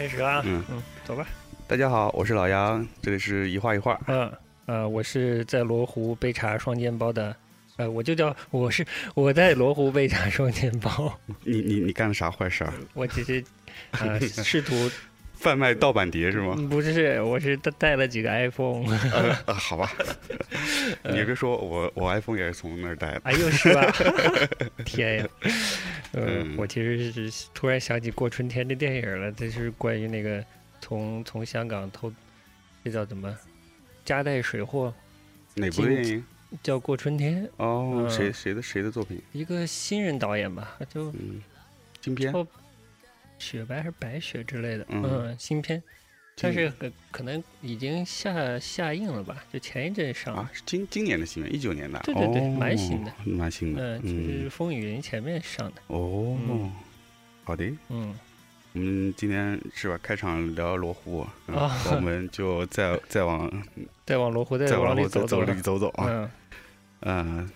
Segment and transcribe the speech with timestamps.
[0.00, 0.40] 开始啦。
[0.46, 1.26] 嗯嗯，走吧。
[1.68, 4.00] 大家好，我是老杨，这里是一画一画。
[4.06, 4.32] 嗯
[4.64, 7.36] 呃，我是在罗湖被查双肩包的，
[7.76, 8.82] 呃，我就叫我是
[9.14, 11.12] 我在罗湖被查双肩包，
[11.44, 12.72] 你你你干了啥坏事儿？
[12.94, 13.44] 我只是
[13.90, 14.90] 呃试图
[15.40, 16.54] 贩卖盗版碟是吗？
[16.58, 19.90] 嗯不是，我是带带了几个 iPhone，呃呃， 好吧，
[21.04, 23.20] 你别说我我 iPhone 也是从那儿带的。
[23.24, 23.90] 哎呦是吧？
[24.84, 25.28] 天呀！
[26.12, 30.44] 呃嗯，我其实是突然想起《过春天》的电影了，这是关于那个
[30.80, 32.12] 从从香港偷，
[32.84, 33.34] 这叫怎么？
[34.04, 34.92] 夹带水货
[35.54, 36.24] 哪部电影？
[36.62, 39.22] 叫《过春天》，哦，嗯谁谁的谁的作品？
[39.32, 41.40] 一个新人导演吧，就嗯，
[42.00, 42.30] 金片。
[43.40, 45.82] 叫雪白还是白雪之类的，嗯嗯，新片，
[46.36, 49.42] 但是可可能已经下下映了吧？
[49.52, 51.98] 就前一阵上，啊，是今今年的新片，一九年的。
[52.04, 53.98] 对对对哦蛮新的，蛮新的。
[53.98, 56.72] 嗯，就是《风雨云》前面上的，哦嗯，
[57.44, 57.64] 好的。
[57.88, 58.14] 嗯，
[58.74, 59.98] 我们今天是吧？
[60.02, 63.50] 开场聊罗湖，我们就再 再往
[64.06, 66.06] 再往罗湖再再往里走走里走走啊。
[66.08, 66.30] 嗯，
[67.00, 67.50] 嗯，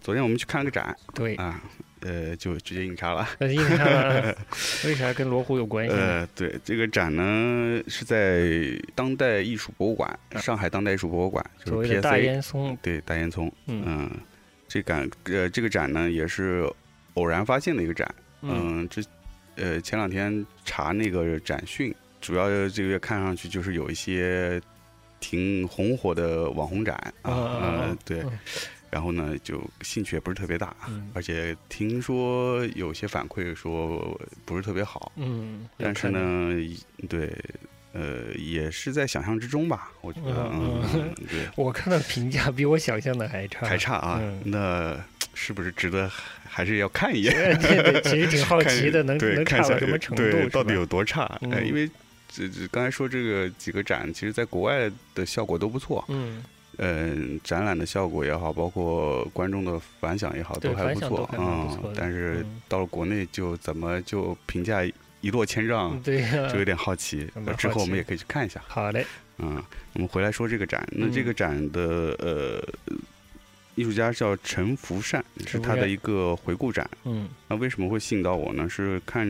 [0.00, 1.60] 昨天我们去看了个展对，啊，
[2.02, 3.28] 呃，就直接硬插了。
[3.38, 4.36] 那印象了，
[4.84, 5.94] 为啥跟罗湖有关系？
[5.94, 8.48] 呃，对，这个展呢是在
[8.94, 13.50] 当代艺术博物馆，啊上海当代艺术博物馆，就是所谓的大 PSA，烟囱，对大烟囱。
[13.66, 14.10] 嗯嗯，
[14.68, 16.68] 这展呃这个展呢也是
[17.14, 18.12] 偶然发现的一个展。
[18.42, 19.02] 嗯嗯，这
[19.56, 24.60] 呃前两天查那个展讯，主要这个月看上去就是有一些
[25.20, 28.30] 挺红火的网红展啊，啊啊啊呃对嗯，
[28.92, 31.10] 然后呢就兴趣也不是特别大，嗯。
[31.14, 36.54] 而且听说有些反馈说不是特别好，嗯，但是，呢，
[37.08, 37.34] 对，
[37.94, 44.40] 呃，也是在想象之中吧，我觉得，嗯嗯，对， 我看到评价比我想象的还差，还差啊，嗯。
[44.44, 45.02] 那
[45.34, 46.10] 是不是值得
[46.46, 47.32] 还是要看一眼？
[47.60, 50.22] 对对，其实挺好奇的， 能，能看到什么程度？
[50.22, 51.40] 对，到底有多差？
[51.64, 51.88] 因为
[52.28, 56.42] 这这刚才说这个几个展，其实在国外的效果都不错，嗯，
[56.84, 61.90] 嗯，展览的效果也好，包括观众的反响也好，都还不错反响都还蛮不错的。
[61.90, 64.84] 嗯但是嗯到了国内，就怎么就评价
[65.20, 68.60] 一落千丈，就有点好奇 之后我们也可以去看一下。
[68.66, 69.06] 好嘞，
[69.38, 69.62] 嗯，
[69.92, 71.80] 我们回来说这个展，那这嗯个展的
[72.18, 72.62] 呃。
[73.74, 76.86] 艺术家叫陈福善，是他的一个回顾展。
[77.04, 78.68] 嗯那为什么会吸引到我呢？
[78.68, 79.26] 是看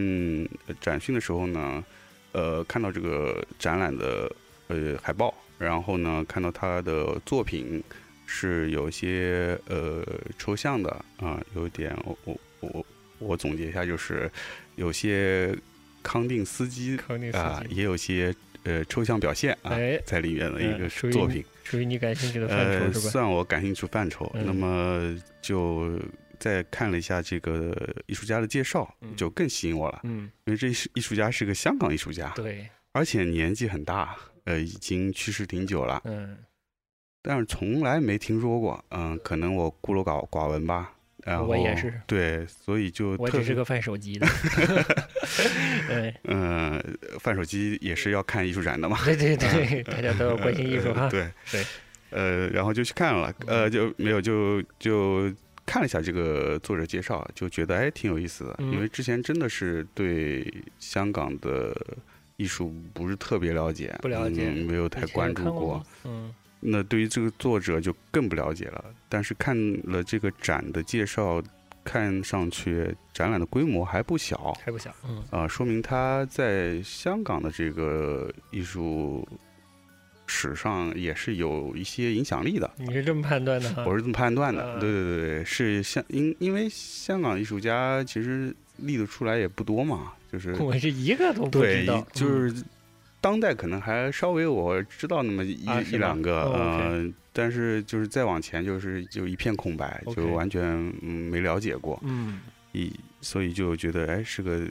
[0.66, 1.84] 呃展讯的时候呢，
[2.32, 4.28] 呃，看到这个展览的
[4.66, 7.82] 呃海报，然后呢，看到他的作品
[8.26, 10.04] 是有些呃
[10.38, 12.86] 抽象的啊、有点我我我
[13.18, 14.30] 我总结一下，就是
[14.76, 15.56] 有些
[16.02, 16.98] 康定斯基
[17.32, 18.34] 啊、基也有些
[18.64, 21.44] 呃抽象表现啊、哎在里面的一个作品。
[21.64, 23.10] 属于你感兴趣的范呃，畴是吧？
[23.12, 24.30] 算我感兴趣范畴。
[24.34, 25.98] 嗯那么就
[26.38, 27.72] 再看了一下这个
[28.06, 36.36] 艺术家的介绍，嗯就更吸引我了，嗯，因为这艺术家是个香港艺术家，对，而且年纪很大，呃，已经去世挺久了，嗯
[37.22, 38.84] 但是从来没听说过。
[38.91, 40.92] 嗯、可能我孤陋寡寡闻吧。
[41.25, 44.26] 然后我也是对，所以就我只是个贩手机的，
[45.86, 46.82] 对嗯，
[47.20, 48.98] 贩手机也是要看艺术展的嘛。
[49.04, 51.64] 对对对， 大家都要关心艺术哈呃，对对，
[52.10, 55.32] 呃，然后就去看了，呃，就没有就就
[55.64, 61.72] 看了一下这个作者介绍，就觉得哎挺有意思的，嗯因为之前真的是对香港的
[62.37, 65.87] 艺术不是特别了解，不了解嗯没有太关注过过。
[66.04, 66.32] 嗯
[66.65, 71.43] 那对于这个作者就更不了解了，但是看了这个展的介绍，
[71.82, 74.56] 看上去展览的规模还不小。
[74.65, 79.26] 还不小，嗯啊、说明他在香港的这个艺术
[80.28, 82.70] 史上也是有一些影响力的。
[82.78, 83.84] 你是这么判断的哈？
[83.84, 84.76] 我是这么判断的。
[84.76, 92.64] 嗯对对对对，是香因因为香港艺术家其实立得出来也不多嘛，就是 我是一个都不对知道，，就是
[93.20, 100.62] 当代可能还稍微我知道那么一、啊一两个，哦，OK 呃，但是就是再往前就是就一片空白就完全
[101.02, 102.40] 嗯没了解过，嗯。
[102.73, 102.90] 一
[103.20, 104.67] 所以就觉得哎是个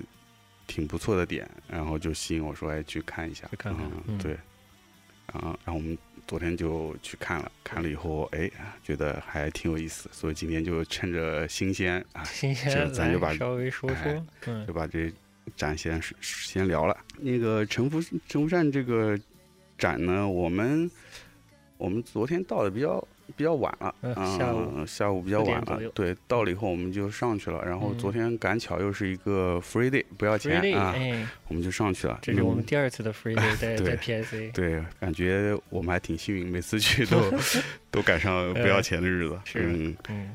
[0.66, 4.31] 挺不错的点，然后就吸引我说哎去看一下，去看看嗯嗯对，
[5.31, 5.96] 然后然后我们
[6.28, 8.50] 昨天就去看了，看了以后哎
[8.84, 15.14] 觉得还挺有意思，所以今天就趁着新鲜啊，新鲜这咱就把稍微说哎说，嗯就把这
[15.56, 16.98] 展先先聊了。
[17.20, 19.20] 那个陈福陈福善这个
[19.78, 20.90] 展呢，我们
[21.78, 23.06] 我们昨天到的比较
[23.36, 25.62] 比较晚了，嗯嗯下午下午比较晚。
[25.66, 32.20] 了对，到了以后我们就上去了，然后嗯昨天赶巧又是一个 free day，不要钱啊，哎，我们就上去了。
[32.22, 37.32] 这是我们嗯第二次的 Free Day 在 对在 PSA，对，感觉我们还挺幸运，每次去都
[37.90, 39.40] 都赶上不要钱的日子。
[39.46, 40.30] 是嗯嗯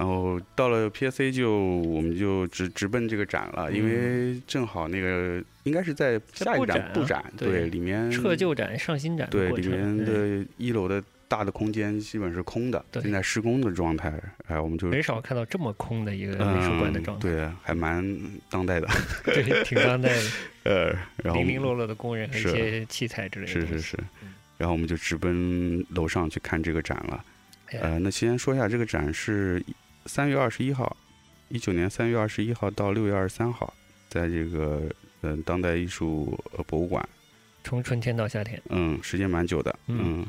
[0.00, 14.10] 然后到了 PSA 就我们就直直奔这个展了，因为正好那个应该是在下一个展布展，对，里面撤旧展上新展，对，里面的一楼的大的空间基本是空的，正在施工的状态，
[14.46, 18.02] 哎，我们就没少看到这么空的一个美术馆的状态，对，还蛮
[18.48, 18.88] 当代的，
[19.22, 20.22] 对，挺当代的，
[20.64, 23.98] 呃，然后零零落落的工人和一些器材之类的，是是是，
[24.56, 27.22] 然后我们就直奔楼上去看这个展了，
[27.82, 29.62] 呃，那先说一下这个展是。
[30.06, 30.96] 三月二十一号，
[31.48, 33.72] 一九年三月二十一号到六月二十三号，
[34.08, 34.82] 在这个
[35.22, 37.06] 嗯当代艺术博物馆，
[37.62, 40.26] 从春天到夏天，嗯，时间蛮久的，嗯，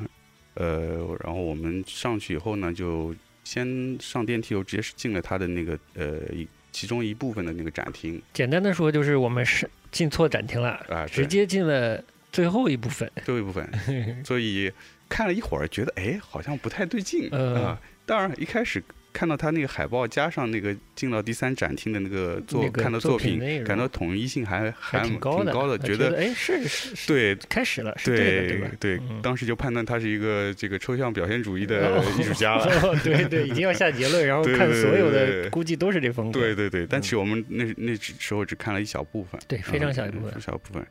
[0.55, 8.21] 呃，然后我们上去以后呢，就先上电梯，又直接是进了他的那个呃一其中一部分的那个展厅。
[8.33, 13.69] 简单的说，就是我们是进错展厅了啊，直接进了最后一部分，最后一部分，
[14.25, 14.71] 所以
[15.07, 17.79] 看了一会儿，觉得哎，好像不太对劲啊。
[18.05, 18.83] 当然一开始。
[19.13, 32.65] 看到他那个海报，加上那个进到第三展厅的那个作看到作品，感到统一性还还挺高的，觉得哎是是，对，开始了，对对对，当时就判断他是一个这个抽象表现主义的 艺术家了，
[33.03, 40.85] 对对，已经要下结论，然后 看所有的估计都是这风格，对对对，但其实我们那那时候只看了一小部分，对，非常小一部分，小部分。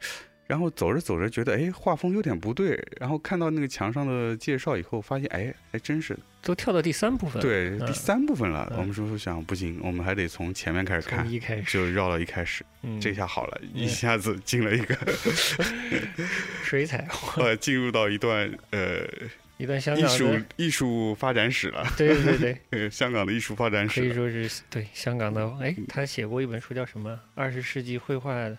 [0.51, 2.77] 然后走着走着，觉得哎，画风有点不对。
[2.99, 8.69] 然后看到那个墙上的介绍以后，发现哎，还真是都跳到第三部分，对，第三部分了。
[8.77, 12.65] 我们叔叔想不行，我们还得从前面开始看，一开始就绕到一开始，
[13.01, 14.99] 这下好了，一下子进了一个
[16.65, 17.07] 水彩，
[17.39, 19.07] 呃，进入到一段呃
[19.57, 21.87] 一段香港艺术艺术发展史了。
[21.97, 25.49] 对对对对， 香港的艺术发展史可以说是对香港的。
[25.61, 27.21] 哎，他写过一本书叫什么？
[27.37, 28.59] 二十世纪绘画的。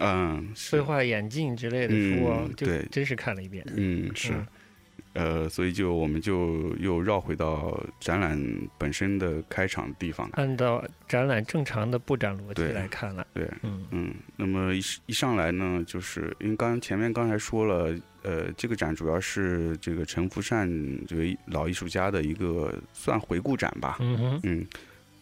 [0.00, 3.64] 嗯，绘画眼镜之类的书啊，对，真是看了一遍。
[3.76, 4.32] 嗯，是，
[5.12, 8.42] 呃，所以就我们就又绕回到展览
[8.78, 13.26] 本身的开场地方，按照展览正常的布展逻辑来看了。
[13.34, 14.14] 对，嗯嗯。
[14.36, 20.66] 那么一一上来呢，就是因为刚前面刚才说了，呃，这个展主要是这个陈福善
[21.06, 23.98] 这位老艺术家的一个算回顾展吧。
[24.00, 24.66] 嗯哼，嗯。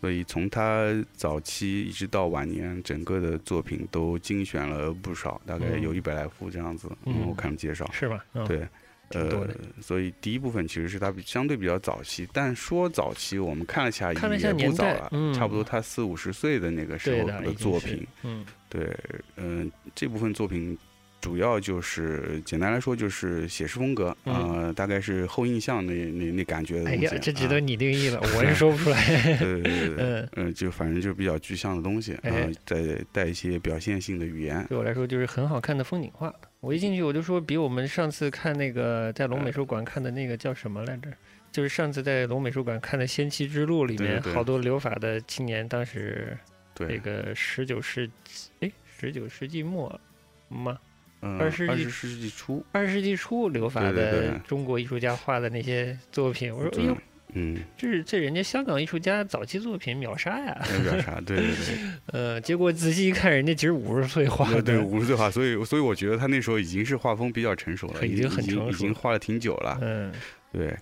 [0.01, 6.89] 所以从他早期一直到晚年，整个的作品都精选了不少，大概有一百来幅这样子。
[7.05, 8.25] 嗯，我看介绍，是吧？
[8.47, 8.67] 对，
[9.11, 9.49] 呃，
[9.81, 14.19] 所以第一部分其实是他相对比较早期，但说早期，我们看了下也
[14.55, 18.07] 不早了，差不多他四五十岁的那个时候的作品。
[18.23, 18.97] 嗯，对，
[19.37, 20.79] 嗯，这部分作品。
[21.21, 27.07] 主要就是简单来说就是写实风格，呃，大概是后印象那那那感觉的东西。
[27.07, 29.37] 哎呀，这值得你定义了， 我是说不出来。
[29.39, 34.65] 对对 对，嗯就反正就是比较具象的东西，然后再带一些表现性的语言。
[34.69, 36.33] 对我来说就是很好看的风景画。
[36.61, 41.11] 我一进去我就说，比我们上次看那个在龙美术馆看的那个叫什么来着？
[41.51, 46.37] 就是上次在龙美术馆看的《仙妻之路》里面，好多留法的青年，当时
[46.79, 50.01] 那个十九世纪，哎，十九世纪末
[50.49, 50.79] 吗？
[51.21, 56.97] 二十世纪初，二十世纪初留法的中国艺术家画的那些作品，我说哎呦，
[57.35, 61.79] 嗯，这是这人家香港艺术家早期作品秒杀呀，秒杀，对对对，
[62.13, 70.13] 呃，结果仔细一看，人家其实五十岁画的，对五十岁画，所以所以我觉得他那时候已经是画风比较成熟了，已经很成熟，已经画了挺久了，嗯，
[70.53, 70.77] 对，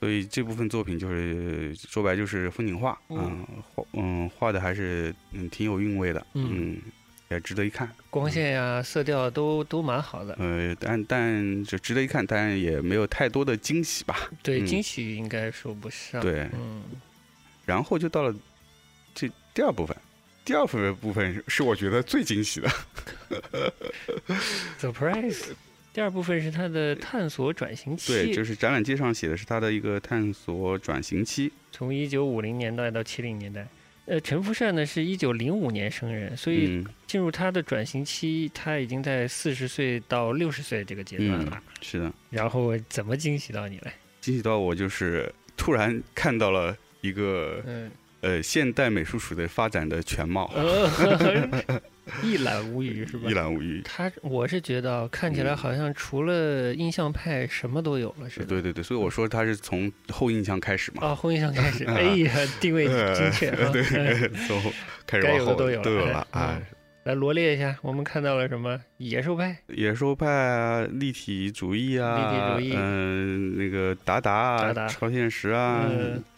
[0.00, 6.78] 所以这部分作品就是说白就是风景画，嗯，画嗯画的还是嗯挺有韵味的，嗯。
[7.34, 10.34] 也值得一看，光线呀、色调都都蛮好的。
[10.38, 14.30] 呃，但但就值得一看，但也没有太多的惊喜吧。
[14.42, 16.22] 对，惊喜应该说不上。
[16.22, 16.82] 对，嗯。
[17.66, 18.34] 然后就到了
[19.14, 19.96] 这第二部分，
[20.44, 22.70] 第二部分部分是我觉得最惊喜的。
[24.80, 25.46] Surprise！
[25.94, 28.12] 第二部分是他的探索转型期。
[28.12, 33.66] 对，就是展览介上写的是他的一个探索转型期，从一九五零年代到七零年代。
[34.06, 41.62] 呃，陈福善呢是一九零五年生人，所以进入他的转型期，他已经在四十岁到六十岁这个阶段了。
[41.80, 42.12] 是的。
[42.28, 43.90] 然后怎么惊喜到你了？
[44.20, 47.62] 惊喜到我就是突然看到了一个，
[48.24, 50.50] 呃，现代美术史的发展的全貌。
[52.22, 53.28] 一览无余是吧？
[53.30, 53.82] 一览无余。
[53.82, 58.46] 他 我是觉得看起来好像除了印象派什么都有了似的。
[58.46, 61.06] 对对对，所以我说他是从后印象开始嘛。
[61.08, 63.70] 啊，后印象开始， 哎呀，定位精确啊。
[63.70, 63.82] 对，
[64.48, 64.72] 从
[65.06, 66.58] 开始往后都有了啊。
[67.04, 68.80] 来罗列一下，我们看到了什么？
[68.96, 75.86] 野兽派、野兽派啊，立体主义啊，立体主义，嗯，那个达达啊，超现实啊，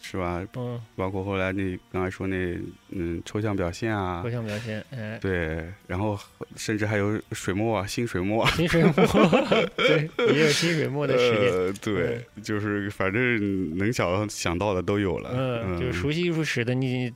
[0.01, 0.45] 是吧？
[0.57, 2.57] 嗯，包括后来那刚才说那
[2.89, 6.17] 嗯抽象表现啊，抽象表现，哎，对，然后
[6.55, 8.93] 甚至还有水墨啊，新水墨，新水墨，
[9.75, 17.11] 对，也有新水墨的实验，对，就是反正能想想到的都有了，嗯，就是熟悉艺术史的你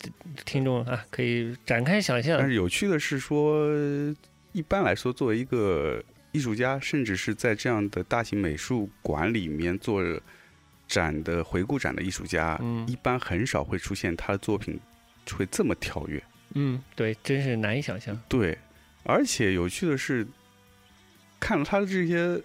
[0.45, 2.37] 听众啊，可以展开想象。
[2.37, 3.69] 但是有趣的是说。
[4.53, 10.03] 一般来说，作为一个艺术家，甚至是在这样的大型美术馆里面做
[10.89, 14.77] 展的回顾展的艺术家，嗯，一般很少会出现他的作品
[15.29, 16.23] 会这么跳跃。
[16.53, 18.19] 嗯，对，真是难以想象。
[18.27, 18.57] 对，
[19.03, 20.27] 而且有趣的是，
[21.39, 22.41] 看了他的这些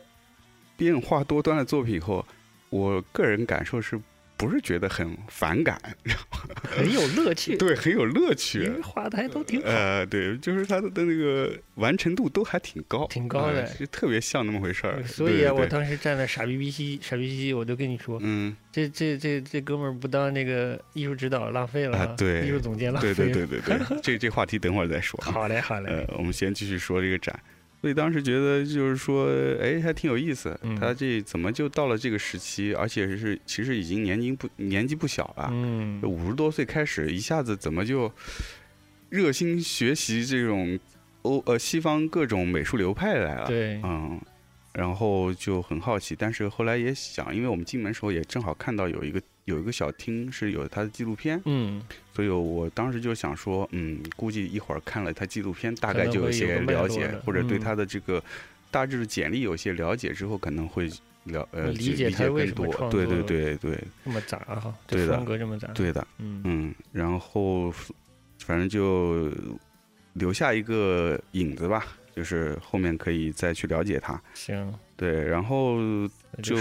[0.77, 2.27] 变化多端的作品以后，
[2.71, 4.01] 我个人感受是。
[4.37, 5.81] 不是觉得很反感，
[6.63, 7.57] 很有乐趣。
[7.59, 8.71] 对，很有乐趣。
[8.83, 9.69] 画的还都挺好。
[9.69, 15.03] 呃，对，就是他的的那个完成度都还挺高，挺高的，就特别像那么回事儿。
[15.05, 23.15] 所以啊，我当时站在傻逼逼西，傻逼西，我就跟你说，嗯，这这这这哥们儿不当那个艺术指导浪费了，对，艺术总监浪费。
[23.15, 25.19] 对对对对对， 这这话题等会儿再说。
[25.23, 25.91] 好嘞，好嘞。
[25.91, 27.39] 呃，我们先继续说这个展。
[27.81, 29.29] 所以当时觉得就是说，
[29.61, 30.59] 哎，还挺有意思。
[30.81, 38.11] 他这怎么就到了这个时期，而且是其实已经年龄不年纪不小了，嗯，五十多岁开始，一下子怎么就
[39.11, 40.79] 热心学习这种
[41.23, 43.47] 欧呃西方各种美术流派来了？
[43.47, 44.21] 对，嗯，
[44.77, 49.21] 然后就很好奇，但是后来也想，因为我们进门时候也正好看到有一个。
[49.47, 51.81] 有一个小厅是有他的纪录片，嗯，
[52.13, 58.21] 所以我当时就想说，嗯，估计一会儿看了他纪录片，大概就有些了解，或者对他的这个
[58.73, 60.91] 大致的简历有些了解之后，可能会
[61.27, 62.91] 了呃理解他更多。
[62.91, 67.71] 对对对对，这么杂哈，对的，风格这么杂，对的，嗯嗯，然后
[68.41, 69.31] 反正就
[70.15, 74.21] 留下一个影子吧，就是后面可以再去了解它。
[74.35, 74.75] 行。
[74.97, 75.77] 对，然后
[76.43, 76.57] 就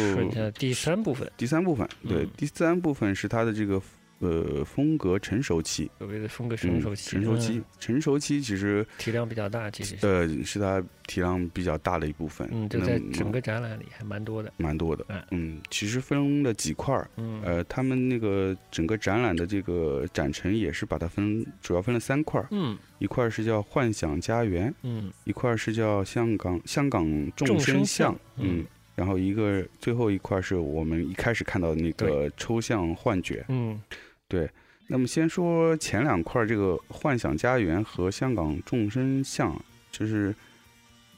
[0.52, 1.32] 第三部分。
[1.38, 3.82] 第三部分，对，第三部分是它的这个。
[4.20, 9.98] 呃，风格成熟期，所谓的风格成熟期，成熟期，成熟期其实体量比较大，其实。
[10.02, 12.48] 呃是它体量比较大的一部分。
[12.52, 15.06] 嗯，就在整个展览里还蛮多的，蛮多的。
[15.32, 17.10] 嗯，其实分了几块儿。
[17.18, 22.48] 嗯，呃，他们那个整个展览的这个展陈也是把它分，主要分了三块儿。
[22.52, 27.06] 嗯，一块是叫幻想家园，嗯，一块是叫香港香港
[27.36, 33.80] 众生相，嗯，然后一个最后一块是我们一开始看到的那个抽象幻觉，嗯。
[34.28, 34.50] 对，
[34.88, 39.56] 那么先说前两块，这个幻想家园和香港众生相，
[39.92, 40.34] 就是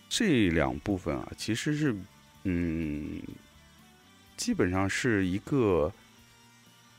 [0.10, 1.96] 这两部分啊，其实是
[2.44, 3.22] 嗯，
[4.36, 5.90] 基本上是一个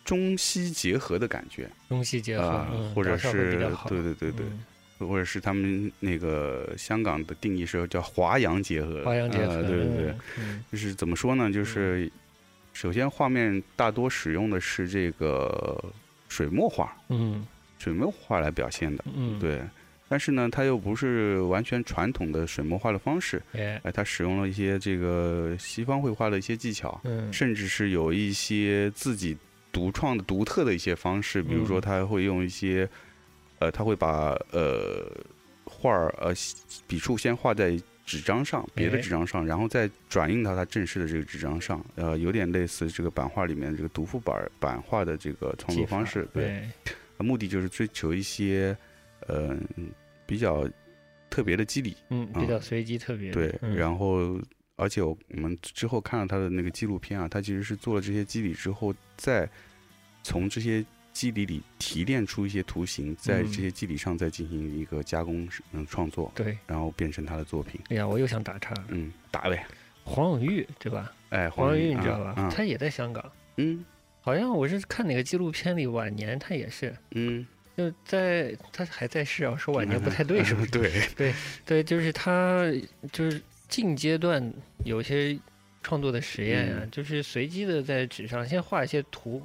[0.03, 3.53] 中西结合的感觉，中西结合，或者是
[3.87, 4.47] 对对对对，
[5.07, 10.15] 或者是他们那个香港的定义是叫华洋结合，华洋结合，对对对，
[10.73, 11.53] 就是怎么说呢？
[11.53, 12.11] 就是。
[12.81, 15.83] 首先，画面大多使用的是这个
[16.29, 17.45] 水墨画，嗯，
[17.77, 19.61] 水墨画来表现的，嗯，对。
[20.09, 29.37] 但是呢，它又不是完全传统的水墨画的方式，哎，它使用了一些这个西方绘画的一些技巧，嗯，甚至是有一些自己
[29.73, 32.89] 独创的、独特的一些方式，比如说，它会用一些，
[33.59, 35.05] 呃，他会把呃
[35.65, 36.33] 画儿呃
[36.87, 37.77] 笔触先画在。
[38.09, 46.67] 纸张上，别的纸张上，然后再转印到他正式的这个纸张上，呃，有点类似这个版画里面这个独幅版版画的这个创作方式，对，
[47.19, 48.75] 目的就是追求一些，
[49.27, 49.55] 呃，
[50.25, 50.67] 比较
[51.29, 54.41] 特别的肌理，嗯，比较随机特别，对，然后
[54.77, 59.47] 而且我们之后看了他的那个纪录片啊，他其实是做了这些肌理之后，再
[60.23, 60.83] 从这些。
[61.19, 67.81] 肌理里提炼出一些图形，在这些肌理上再进行一个加工，嗯，创作，对，然后变成他的作品。
[67.91, 69.67] 哎呀，我又想打岔，嗯，打呗。
[70.05, 71.13] 黄永玉对吧？
[71.31, 72.49] 哎，黄永玉你知道吧？
[72.55, 73.33] 他也在香港。
[73.57, 73.85] 嗯，
[74.21, 76.95] 好像我是看哪个纪录片里，晚年他也是。
[77.11, 77.45] 嗯，
[77.77, 80.71] 就在他还在世啊，说晚年不太对， 是不是？
[80.71, 81.35] 对对
[81.67, 82.65] 对，就是他
[83.11, 84.41] 就是近阶段
[84.85, 85.37] 有些
[85.83, 89.43] 创作的实验啊，就是随机的在纸上先画一些图。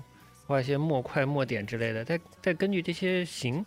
[0.54, 3.66] 画一些墨块、墨点之类的，再再根据这些形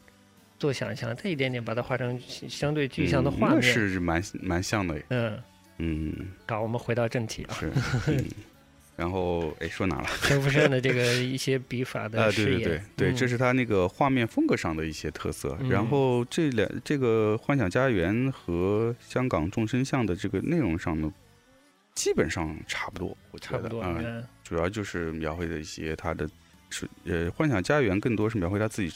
[0.57, 5.03] 做想象，再一点点把它画成相对具象的画面，是蛮蛮像的。
[5.11, 5.43] 嗯
[5.79, 6.15] 嗯，
[6.47, 7.55] 好，我们回到正题啊。
[7.55, 7.73] 是。
[8.97, 10.09] 然后哎，说哪了？
[10.23, 15.59] 陈福山的这个一些笔法的试 验，对对对对，这是他那个画面风格上的一些特色。
[15.69, 21.13] 然后这两这个幻想家园和香港众生相的这个内容上呢，
[21.95, 26.27] 基本上差不多，我觉得嗯，主要就是描绘的一些他的。
[26.71, 28.93] 是呃，幻想家园更多是描绘他自己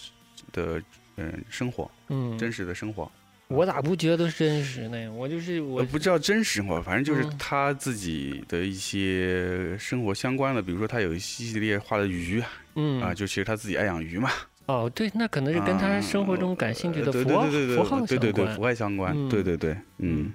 [0.53, 0.83] 的
[1.17, 3.11] 嗯生活，嗯，真实的生活，
[3.49, 5.13] 我咋不觉得真实呢？
[5.13, 6.83] 我就是我不知道真实吗？
[6.85, 12.43] 反正就是嗯他自己的一些生活相关的，比如说他有一系列画的鱼
[12.75, 14.31] 嗯啊，就其实他自己爱养鱼嘛，
[14.67, 18.63] 哦，对，那可能是跟他生活中感兴趣的符号对对对符号对对对相关符。
[18.63, 20.33] 号相关，嗯对对对，嗯。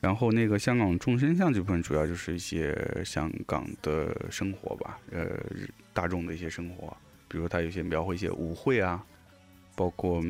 [0.00, 2.72] 然后那个香港众生相这部分主要就是一些
[3.04, 5.26] 香港的生活吧，呃，
[5.98, 9.04] 大众的一些生活，比如说他有些描绘一些舞会啊，
[9.74, 10.22] 包括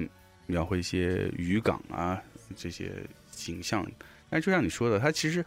[0.47, 2.19] 描绘一些渔港啊
[2.57, 2.91] 这些
[3.31, 3.87] 景象。
[4.31, 5.45] 但就像你说的，它其实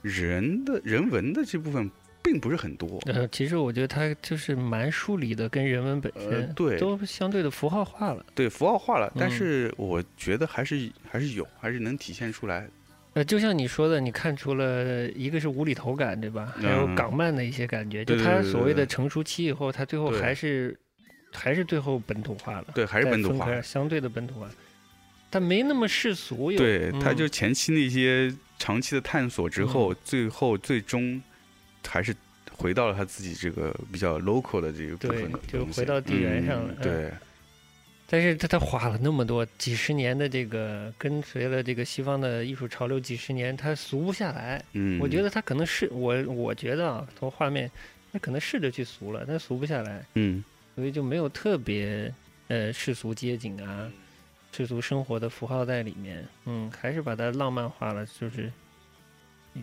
[0.00, 1.90] 人的人文的这部分
[2.22, 8.24] 并不是很多，呃，其实我觉得他就是蛮疏离的，跟人文本呃身、对都相对的符号化了。
[8.34, 12.66] 对符号化了，但嗯是我觉得还是还是有，还是能体现出来。
[13.14, 16.54] 呃，就像你说的，你看出了一个是无厘头感，对吧？
[16.60, 20.78] 还有嗯港漫的一些感觉，就他所谓的成熟期以后，他最后还是
[21.32, 23.60] 还是最后本土化了，对，还是本土化。
[23.60, 24.48] 相对的本土化，
[25.30, 26.58] 但没那么世俗有。
[26.58, 31.20] 对，他嗯就前期那些长期的探索之后，最后最终
[31.86, 32.14] 还是
[32.52, 37.10] 回到了他自己这个比较 local 的这个部分的就东西回到地缘上了对，
[38.10, 44.64] 但是他他花了那么多几十年的这个跟随了这个西方的艺术潮流几十年，他俗不下来。
[44.72, 47.70] 嗯，我觉得他可能是我我觉得啊，从画面
[48.10, 50.42] 他可能试着去俗了，但俗不下来，嗯，
[50.74, 52.10] 所以就没有特别
[52.46, 53.92] 呃世俗街景啊、
[54.52, 56.26] 世俗生活的符号在里面。
[56.46, 58.50] 嗯，还是把它浪漫化了，就是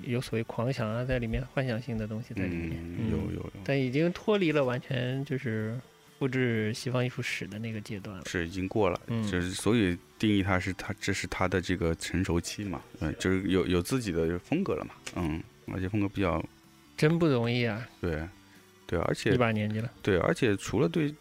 [0.03, 2.77] 有所谓狂想啊在里面，幻想性的东西在里面。
[2.79, 5.75] 嗯，有有有，但已经脱离了完全就是
[6.17, 8.23] 复制西方艺术史的那个阶段了。
[8.25, 15.43] 是已经过了，嗯就是所以定义它是它这是它的这个成熟期嘛，嗯，就是有有自己的风格了嘛，嗯，
[15.73, 16.43] 而且风格比较
[16.95, 18.27] 真不容易啊，对
[18.87, 19.91] 对，而且一把年纪了。
[20.01, 21.13] 对，而且除了对，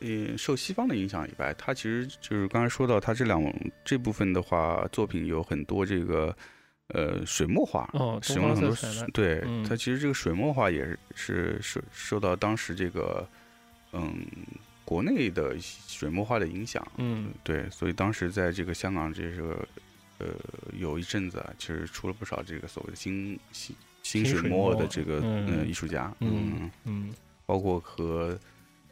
[0.00, 3.42] 嗯，受西方的影响以外，他其实就是刚才说到他这两
[3.84, 6.36] 这部分的话，作品有很多这个
[6.88, 13.26] 呃水墨画，哦，使用了很多对嗯他其实这个水墨画也是是受受到当时这个
[13.92, 14.24] 嗯
[14.84, 17.32] 国内的水墨画的影响，嗯。
[17.44, 19.68] 对，所以当时在这个香港这个
[20.18, 20.26] 呃
[20.76, 25.46] 有一阵子啊，其实出了不少这个所谓的新新新水墨墨的这个嗯。
[25.60, 26.70] 呃艺术家，嗯。
[26.84, 27.12] 嗯，
[27.46, 28.38] 包括和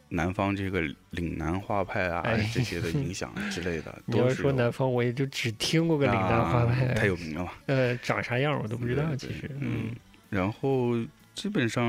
[0.07, 0.81] 南方这个
[1.11, 2.49] 岭南画派啊、哎。
[2.53, 7.43] 这些的影响之类的， 你要都是说南方，我也就只听过个岭南画派，啊 太有名了。
[7.43, 9.93] 嘛，呃，长啥样我都不知道，其实，嗯，
[10.29, 10.93] 然后
[11.35, 11.85] 基本上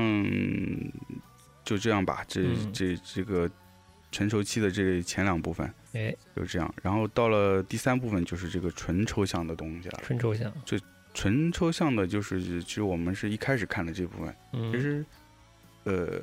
[1.63, 3.49] 就这样吧，这、嗯这这个
[4.11, 9.99] 成熟期的这前两部分哎，就这样，然后到了第三部分就是这个纯抽象的东西了。
[10.03, 10.51] 纯抽象，
[11.13, 15.05] 纯抽象的就是其实我们是一开始看的这部分，嗯，其实
[15.83, 16.21] 呃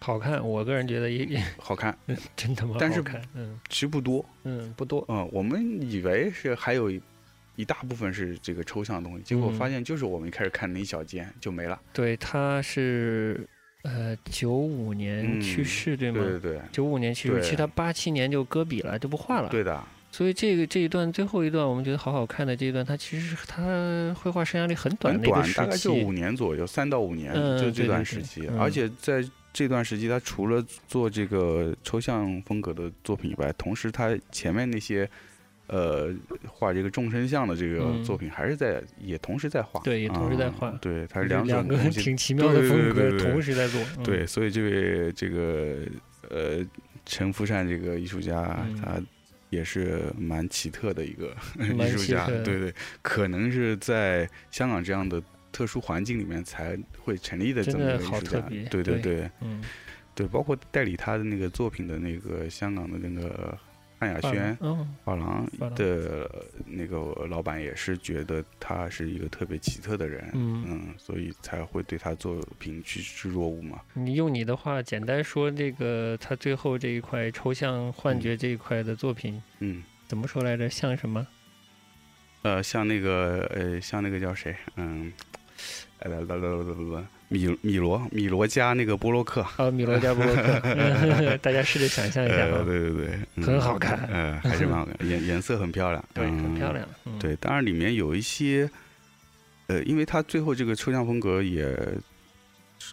[0.00, 1.96] 好看，我个人觉得也也 好看，
[2.36, 3.02] 真他妈但是
[3.68, 4.24] 其实不多。
[4.44, 7.02] 嗯，不多，嗯，我们以为是还有一
[7.56, 11.80] 一大部分是这个抽象的东西，结果嗯发现就是我们一开始看那一小间就没了。
[11.92, 13.44] 对，它是
[13.82, 16.22] 呃九五年嗯去世，对吗？
[16.22, 19.48] 对对对九五年去世，对其实他八七年就搁笔了，就不画了。
[19.48, 26.04] 对的，所以这个这一段最后一段，我们觉得好好看的这一段，它其实是他绘画生涯里很短很短，的一个时大概就期。
[26.04, 28.46] 五年左右，三到五年，嗯就这段时期。
[28.48, 35.08] 嗯而且在这段时期，他除了做这个抽象风格的作品以外，同时他前面那些。
[35.68, 36.12] 呃，
[36.46, 38.04] 画这个众生相的这个嗯。
[38.04, 43.80] 作品，还是在也同时在画，对也同时在嗯画对，他是两两个挺奇妙的风格同时在做。
[43.98, 44.02] 嗯。
[44.02, 45.78] 对，所以这位这个
[46.30, 46.66] 呃
[47.06, 48.76] 陈福善这个艺术家，嗯。
[48.76, 49.00] 他
[49.50, 59.30] 也是蛮奇特的一个 艺术家，对对，可能是在香港这样的特殊环境里面才会成立的这么一个艺术家，对对对对。
[59.40, 59.62] 嗯，
[60.14, 63.56] 对，包括代理他的那个作品的那个香港的那个
[63.98, 66.30] 汉雅轩嗯，画廊的
[66.64, 73.80] 那个老板也是觉得他是一个特别奇特的人，嗯嗯，所以才会对他作品趋之若鹜嘛。
[73.94, 80.70] 你用你的话简单说，这个他最后这一块抽象幻觉这一块的作品嗯，怎么说来着？
[80.70, 81.26] 像什么？
[82.42, 85.12] 呃，像那个呃，像那个叫谁，嗯，
[85.98, 93.44] 呃，来来来来来来，米米罗米罗加那个波洛克，啊，米罗加波洛克，嗯 大家试着想象一下呃，啊，对对对，嗯。
[93.44, 93.98] 很好看。
[94.10, 96.74] 呃，还是蛮好看， 颜颜色很漂亮，对，很漂嗯。
[96.74, 96.88] 亮。
[97.06, 98.68] 嗯，对，当然里面有一些，
[99.66, 101.76] 呃，因为他最后这个抽象风格也，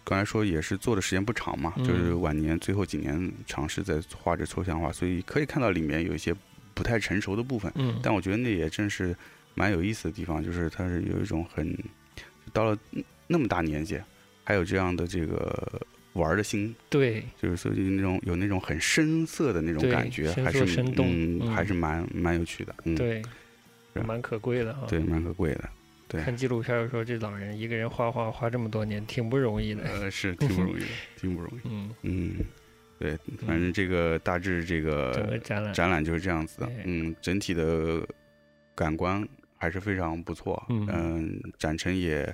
[0.04, 6.34] 刚才说也是做的时间不长嘛，就是嗯晚年最后几年尝试在画这抽象画，所以可以看到里面有一些
[6.74, 7.72] 不太成熟的部分。
[7.76, 9.16] 嗯，但我觉得那也正是
[9.54, 11.74] 蛮有意思的地方，就是它是有一种很
[12.52, 12.76] 到了
[13.26, 13.98] 那么大年纪，
[14.46, 15.82] 还有这样的这个
[16.12, 22.74] 玩儿的心，对，就是所以那种有那种很深色的那种感觉，还是生动嗯，嗯还是蛮蛮有趣的。
[22.84, 23.22] 嗯，对，
[24.06, 24.86] 蛮可贵的啊。
[24.88, 25.68] 对，蛮可贵的。
[26.08, 29.82] 对，看纪录片的时候，这老人一个人画画画这么多年，挺不容易的。
[29.82, 30.86] 呃，是挺不容易的，
[31.20, 31.60] 挺不容易。
[31.64, 32.34] 嗯嗯，
[33.00, 36.70] 对，反正这个大致这个展览展览就是这样子的。
[36.84, 38.06] 嗯，整体的
[38.74, 39.26] 感官
[39.58, 40.64] 还是非常不错。
[40.68, 42.32] 嗯，展陈也，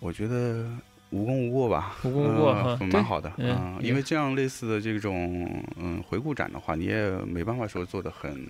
[0.00, 0.68] 我觉得
[1.10, 1.96] 无功无过吧。
[2.04, 3.32] 无功无过，蛮好的。
[3.38, 8.46] 嗯，因为这样类似的这种嗯回顾展的话，你也没办法说做的很。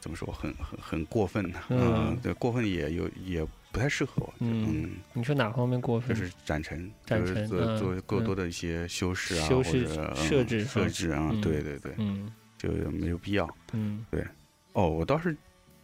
[0.00, 1.60] 怎么说很很很过分呢？
[1.68, 4.26] 嗯，对，过分也有也不太适合。
[4.38, 6.08] 嗯，你说哪方面过分？
[6.08, 13.46] 就是展陈，展陈做做过多的一些修饰啊，或者设置设置啊，对对对，嗯，就没有必要。
[13.74, 14.24] 嗯，对。
[14.72, 15.36] 哦，我倒是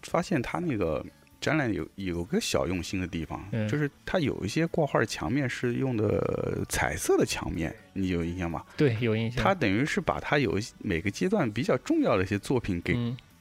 [0.05, 1.05] 发现他那个
[1.41, 8.65] 展览有有个小用心的地方，就是它有一些挂画墙面是用的彩色的墙面，你有印象吗？
[8.77, 9.43] 对，有印象。
[9.43, 12.97] 它等于是把它有每个阶段比较重要的一些作品给。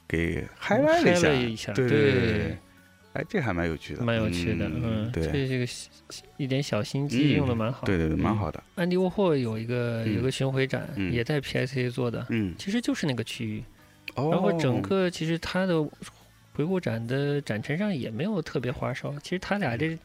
[0.08, 2.58] 给嗨了一下，对对对，
[3.14, 5.66] 哎，这还蛮有趣的，蛮有趣的，嗯，对，这这个
[6.38, 8.64] 一点小心机用的蛮好，对对对，蛮好的。
[8.76, 13.64] 安迪沃霍有一个有个巡回展，也在 PSA 做的，嗯，其实就是那个区域，
[14.16, 15.74] 然后整个其实它的
[16.56, 19.98] 回顾展的展陈上也没有特别花哨，其实他俩这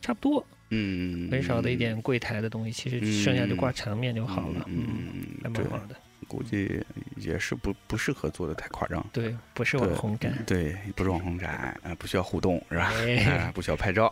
[0.00, 5.96] 差不多，嗯，很少的一点柜台的东西，其实剩下就挂墙面就好了，嗯，还蛮好的。
[6.26, 6.82] 估计
[7.16, 12.90] 也是不不适合做的太夸张，对，不是网红展，对，不是网红展，啊，不需要互动，是吧？
[13.54, 14.10] 不需要拍照，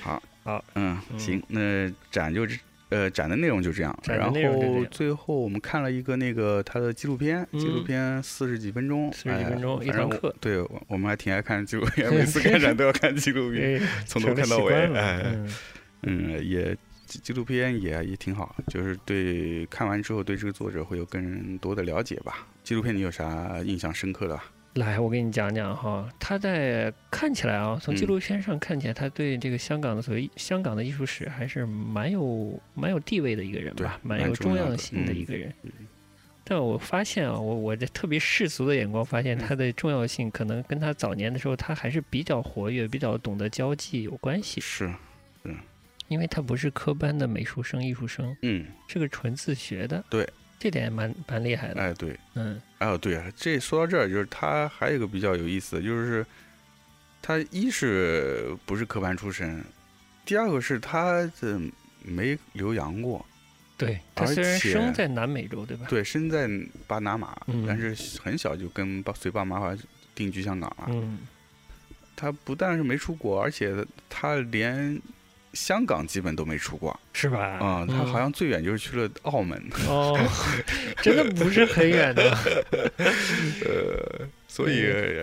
[0.00, 2.46] 好，好，嗯，行，那展就
[2.90, 15.36] 呃展的内容就这样，然后最后我们看了一个那个他的纪录片，纪录片四十几分钟，四十几分钟一堂课，对，我们还挺爱看纪录片， 每次看展都要看纪录片，从头看到尾，哎，
[16.02, 16.76] 嗯，也。
[17.24, 22.46] 纪录片也也挺好，就是对看完之后对这个作者会有更多的了解吧。
[22.62, 24.40] 纪录片你有啥印象深刻的？
[24.74, 35.52] 来，我给你讲讲哈，他在看起来啊，从纪录片上看起来，他对这个香港的所谓香港的艺术史还是蛮有蛮有地位的一个人吧，蛮有重要性的一个人。
[36.44, 44.60] 但我发现啊，我我这特别世俗的眼光发现，他的重要性可能跟他早年的时候他还是比较活跃、比较懂得交际有关系。
[44.60, 44.92] 是，
[45.44, 45.56] 嗯。
[46.08, 50.28] 因为他不是科班的美术生、艺术生，嗯，是个纯自学的，对，
[50.60, 51.80] 这点蛮蛮厉害的。
[51.80, 56.24] 哎，对，嗯，哎，对啊，这说到这儿，就是他还有一个比较有意思的，就是
[57.22, 59.64] 他一是不是科班出身，
[60.26, 61.58] 第二个是他这
[62.02, 63.24] 没留洋过，
[63.78, 65.86] 对，他虽然生在南美洲，对吧？
[65.88, 66.46] 对，生在
[66.86, 67.34] 巴拿马，
[67.66, 69.74] 但是很小就跟爸随爸妈
[70.14, 70.88] 定居香港了。
[70.88, 71.20] 嗯，
[72.14, 73.74] 他不但是没出国，而且
[74.10, 75.00] 他连。
[75.52, 77.38] 香港基本都没出过，是吧？
[77.58, 79.60] 啊，他好像最远就是去了澳门。
[79.88, 80.16] 哦，
[81.02, 82.30] 真的不是很远的。
[83.66, 84.76] 呃，所以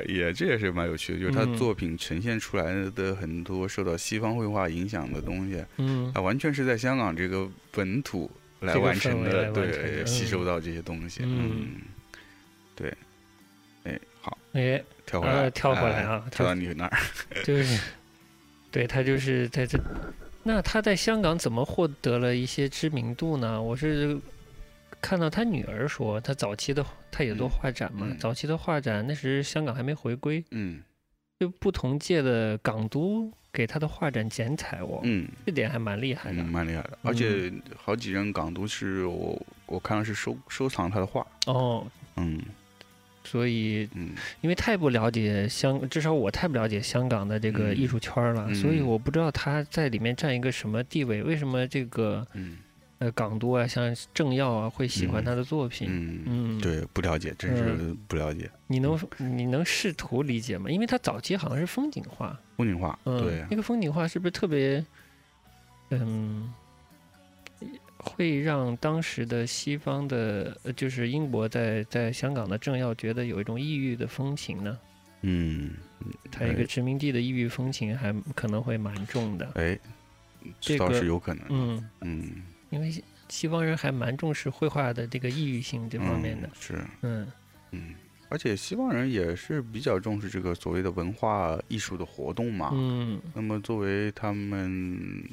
[0.07, 11.21] 也这也是蛮有趣的，就是他作品呈现出来的很多受到西方绘画影响的东西，嗯，他完全是在香港这个本土来完成的，对，吸收到这些东西。
[11.23, 11.75] 嗯，
[12.75, 12.93] 对，
[13.85, 16.97] 哎，好，哎，跳回来，跳回来啊，跳到你那儿，
[17.45, 17.79] 就是。
[18.77, 19.75] 对他就是在这，
[20.43, 23.59] 那他在香港怎么获得了一些知名度呢？
[23.59, 24.15] 我是
[25.01, 30.79] 看到他女儿说，他早期的他也做画展嘛，早期的画展那时香港还没回归，嗯，
[31.39, 41.25] 就不同界的港督给他的画展剪彩哦，嗯，这点还蛮厉害的，蛮厉害的，而且好几任港督是我我看到是收收藏他的画。
[41.47, 41.83] 哦，
[42.17, 42.39] 嗯。
[43.29, 44.11] 所以，嗯，
[44.41, 51.21] 因为太不了解香，至少我太不了解香港的这个艺术圈了，所以我不知道他在里面占一个什么地位。
[51.21, 52.25] 为什么这个，
[52.99, 56.23] 呃，港督啊，像政要啊，会喜欢他的作品？
[56.25, 58.49] 嗯，对，不了解，真是不了解。
[58.67, 60.69] 你能你能试图理解吗？
[60.69, 64.83] 因为他早期好像是风景画，风景画，对，那个风景画是不是特别，
[65.89, 66.51] 嗯？
[67.97, 74.77] 会让当时的西方的，就是英国在在香港的政要觉得有一种异域的风情呢。
[75.21, 75.71] 嗯，
[76.31, 79.49] 他一个殖民地的异域风情还可能会蛮重的。
[79.55, 79.77] 哎，
[80.61, 81.45] 这倒是有可能。
[81.49, 86.49] 嗯嗯，因为西方人还蛮重视绘画的这个异域性这方面的。
[86.57, 86.79] 是。
[87.01, 87.27] 嗯
[87.71, 87.95] 嗯，
[88.29, 92.69] 而且西方人也是比较重视这个所谓的文化艺术的活动嘛。
[92.73, 93.19] 嗯。
[93.33, 95.27] 那么作为他们。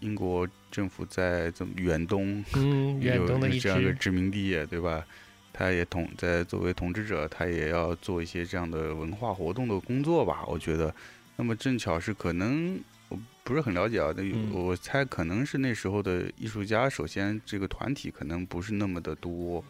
[0.00, 5.04] 英国政府在这么远东，嗯， 远东的这样的殖民地，对吧？
[5.52, 10.44] 他也统在作为统治者，他也要做一些这样的文化活动的工作吧？
[10.46, 10.94] 我觉得，
[11.36, 19.62] 那么正巧是可能我不是很了解啊，那我猜可能是那时候的艺术家，首先这个团体可能不是那么的多，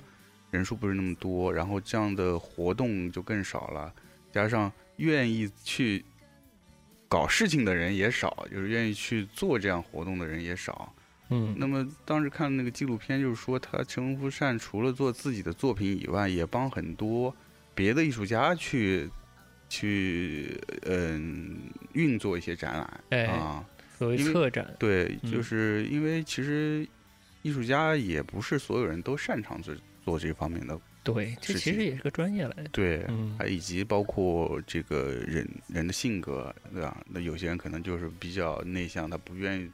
[0.50, 3.92] 人数不是那么多，然后这样的活动就更少了，
[4.32, 4.70] 加上。
[5.00, 6.04] 愿意去
[7.10, 10.94] 搞事情的人也少，就是愿意去做这样活动的人也少。
[11.30, 17.34] 嗯，那么当时看那个纪录片，就是说他陈福善除了做自己的作品以外，也帮很多
[17.74, 19.10] 别的艺术家去
[19.68, 21.58] 去嗯
[21.94, 22.74] 运作一些展
[23.10, 23.64] 览啊，
[23.98, 24.72] 所谓策展。
[24.78, 26.86] 对，就是因为其实
[27.42, 30.80] 艺术家也不是所有人都擅长做做这方面的。
[31.02, 32.68] 对，这其实也是个专业来的。
[32.72, 33.06] 对，
[33.38, 37.02] 还以及包括这个人人的性格，对吧？
[37.08, 39.70] 那有些人可能就是比较内向，他不愿意。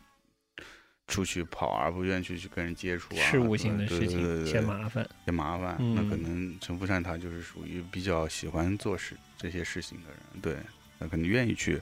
[1.08, 5.76] 出去跑而不愿意去去跟人接触啊，事务性的事情嫌麻烦，嫌麻烦。
[5.94, 10.56] 那可能陈福善他就是属于比较喜欢做事这些事情的人，对，
[10.98, 11.80] 那肯定愿意去，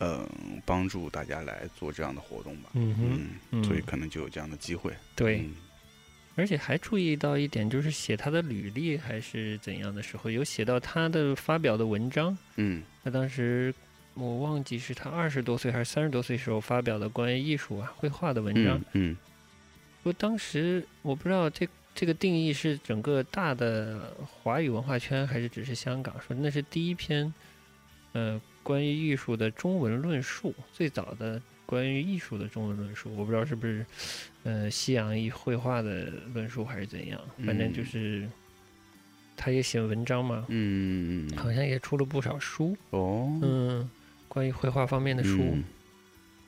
[0.00, 0.28] 嗯，
[0.66, 2.68] 帮助大家来做这样的活动吧。
[2.74, 4.92] 嗯哼，所以可能就有这样的机会。
[5.14, 5.48] 对，
[6.36, 12.38] 而且还注意到一点，就是写他的履历还是怎样的时候，有写到他的发表的文章。
[12.56, 13.74] 嗯，他当时。
[14.18, 18.82] 我忘记是他二十多岁还是三十多岁时候发表的关于艺术啊、绘画的文章。
[18.94, 19.14] 嗯，
[20.02, 26.16] 说当时我不知道这这个定义是整个大的华语文化圈还是只是香港。
[26.26, 27.30] 说那是第一篇，
[28.14, 33.14] 呃，关于艺术的中文论述，最早的关于艺术的中文论述。
[33.16, 33.84] 我不知道是不是，
[34.44, 37.20] 呃，西洋艺绘画的论述还是怎样。
[37.44, 38.26] 反正就是，
[39.36, 40.46] 他也写文章嘛。
[40.48, 42.76] 嗯好像也出了不少书。
[42.90, 43.38] 哦。
[43.42, 43.90] 嗯。
[44.28, 45.56] 关于绘画方面的书，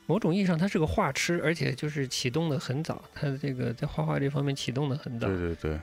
[0.04, 3.02] 某种意义上，他是个画痴，而且就是启动的很早。
[3.14, 5.26] 他的这个在画画这方面启动的很早。
[5.26, 5.80] 对对对。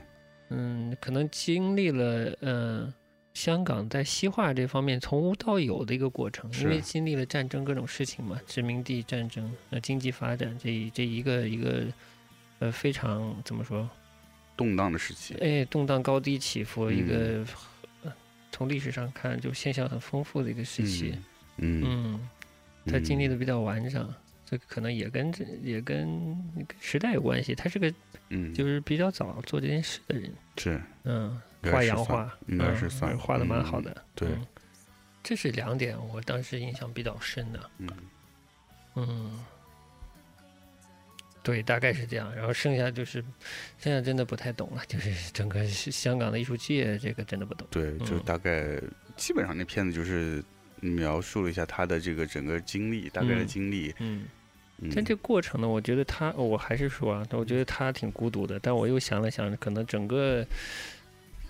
[0.50, 2.94] 嗯，可能经历了嗯
[3.36, 11.84] 香港在西化这方面从无到有的一个过程，因为经历了战争各种事情嘛，殖民地战争、呃经济发展这这一个一个
[12.60, 13.86] 呃非常怎么说
[14.56, 15.34] 动荡的时期。
[15.34, 17.44] 哎，动荡高低起伏，一个
[18.50, 21.14] 从历史上看就现象很丰富的一个时期。
[21.58, 22.18] 嗯，
[22.86, 24.14] 他经历的比较完整，
[24.46, 26.34] 这可能也跟这也跟
[26.80, 27.54] 时代有关系。
[27.54, 27.92] 他是个，
[28.30, 30.32] 嗯，就是比较早做这件事的人。
[30.56, 31.38] 是，嗯，
[31.70, 34.04] 画洋画应该是算画的蛮好的。
[34.14, 34.28] 对，
[35.22, 37.70] 这是两点，我当时印象比较深的。
[37.78, 37.88] 嗯，
[38.94, 39.44] 嗯，
[41.42, 42.34] 对，大概是这样。
[42.34, 43.24] 然后剩下就是，
[43.78, 47.66] 剩下真的不太懂了，就是整个香港的艺术界，这个真的不懂。
[47.70, 48.80] 对，就大概
[49.16, 50.42] 基本上那片子就是。
[50.82, 53.94] 描述了一下他的这个整个经历，大概的经历。
[53.98, 54.26] 嗯，
[54.94, 58.60] 但这过程呢，我觉得他，我还是说啊，我觉得他挺孤独的。
[58.60, 60.46] 但我又想了想，可能整个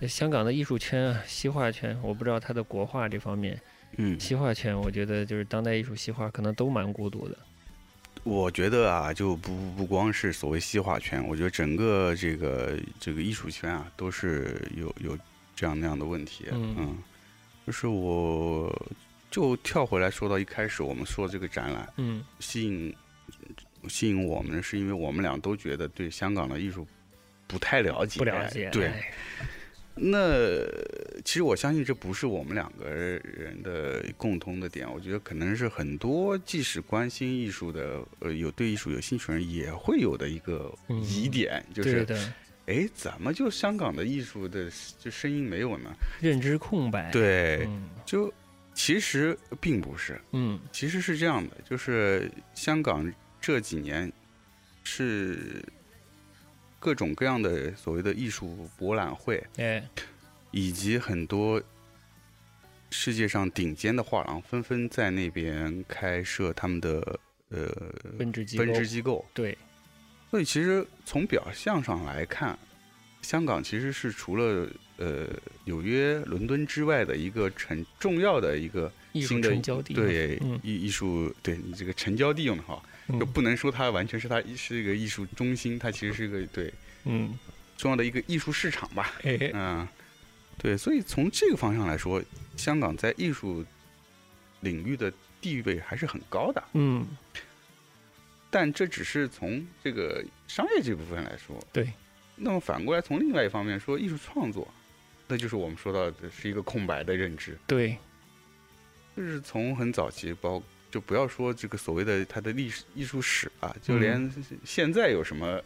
[0.02, 3.60] 香港的艺术圈啊，西画圈，我不知道它的国画这方面，
[3.96, 7.38] 嗯，西画圈，我觉得就是当代艺术西画，可能都蛮孤独的。
[8.24, 15.16] 我觉得啊，就不不光是所谓西画圈，我觉得整个这个这个艺术圈啊，都是有有
[15.54, 16.46] 这样那样的问题。
[16.52, 16.96] 嗯，
[17.66, 18.86] 就是我。
[19.28, 22.94] 就跳回来说到一开始我们说的这个展览，嗯，吸引
[23.86, 26.86] 吸引我们是因为我们俩都觉得对香港的艺术
[27.46, 28.70] 不太了解，不了解。
[28.70, 28.90] 对，
[29.96, 30.60] 那
[31.24, 42.06] 其实我相信这不是我们两个人的共通的点，我觉得可能是很多即使关心艺术的，呃，有对艺术有兴趣人也会有的一个疑点，就是
[42.66, 45.90] 哎，怎么就香港的艺术的就声音没有呢？
[46.20, 47.10] 认知空白。
[47.10, 47.68] 对，
[48.04, 48.32] 就。
[48.78, 54.12] 其实并不是，嗯，其实是这样的，就是香港这几年
[54.84, 55.64] 是
[56.86, 59.82] 各种各样的所谓的艺术博览会，哎，
[60.52, 61.60] 以及很多
[62.90, 67.18] 世界上顶尖的画廊纷纷在那边开设他们的
[67.48, 67.66] 呃
[68.16, 69.58] 分支机分支机构，对，
[70.30, 72.56] 所以其实从表象上来看，
[73.26, 74.68] 香港其实是除了。
[74.98, 75.28] 呃，
[75.66, 82.82] 纽约、伦敦之外的一个很重要的一个新的成交地，对艺艺术，对你这个成交地用的好，
[83.20, 86.72] 就不能说它完全是它是一个艺术中心，它其实是一个对，
[87.04, 87.38] 嗯，
[87.76, 89.12] 重要的一个艺术市场吧，
[89.52, 89.86] 嗯，
[90.56, 92.22] 对，所以从这个方向来说，
[92.56, 93.62] 香港在艺术
[94.60, 95.12] 领域的
[95.42, 97.06] 地位还是很高的，嗯，
[98.48, 101.92] 但这只是从这个商业这部分来说，对，
[102.36, 104.68] 那么反过来从另外一方面说，艺术创作。
[105.28, 107.98] 那就是我们说到的是一个空白的认知，对，
[109.16, 114.32] 就是从很早期，包就不要说这个所谓的它的历史艺术史啊，就连
[114.64, 115.60] 现在有什么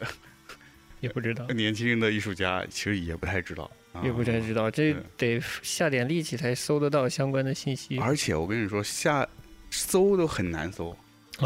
[1.01, 3.71] 也不知道， 年轻人的艺术家其实也不太知道，
[4.03, 7.99] 也不太知道，这得下点力气才搜得到相关的信息。
[7.99, 9.29] 而且我跟你说，下
[9.71, 10.97] 搜都很难搜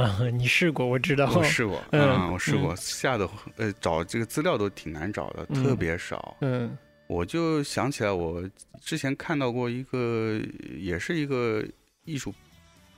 [0.03, 0.19] 啊！
[0.33, 6.77] 你试过，我知道， 我试过嗯，我试过下的呃找这个资料都挺难找的，特别少，嗯。
[7.07, 8.43] 我就想起来，我
[8.81, 10.41] 之前看到过一个，
[10.79, 11.63] 也是一个
[12.07, 12.35] 艺术，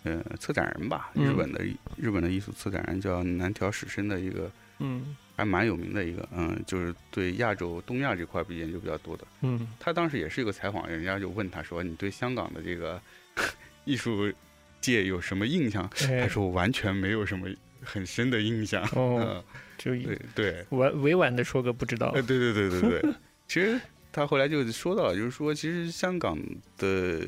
[0.04, 1.64] 呃，策展人吧，日本的
[1.96, 13.02] 日本的艺术策展人叫南条史生的一个，嗯，还蛮有名的一个，嗯，就是对亚洲东亚这块研究比较多的，嗯，他当时也是一个采访，人家就问他说：“你对香港的这个
[13.84, 14.32] 艺术
[14.92, 17.48] 界有什么印象？”他说：“我完全没有什么
[17.82, 19.44] 很深的印象。”哦，
[19.76, 22.08] 就对对，委委婉的说个不知道。
[22.14, 23.12] 呃，对对对对对，
[23.46, 23.80] 其实。
[24.12, 26.38] 他后来就说到了，就是说，其实香港
[26.78, 27.20] 的，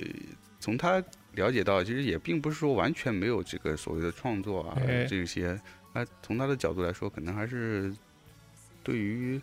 [0.59, 5.61] 从他了解到，其实也并不是说完全没有这个所谓的创作啊这些。
[5.92, 7.94] 他从他的角度来说，可能还是
[8.83, 9.38] 对于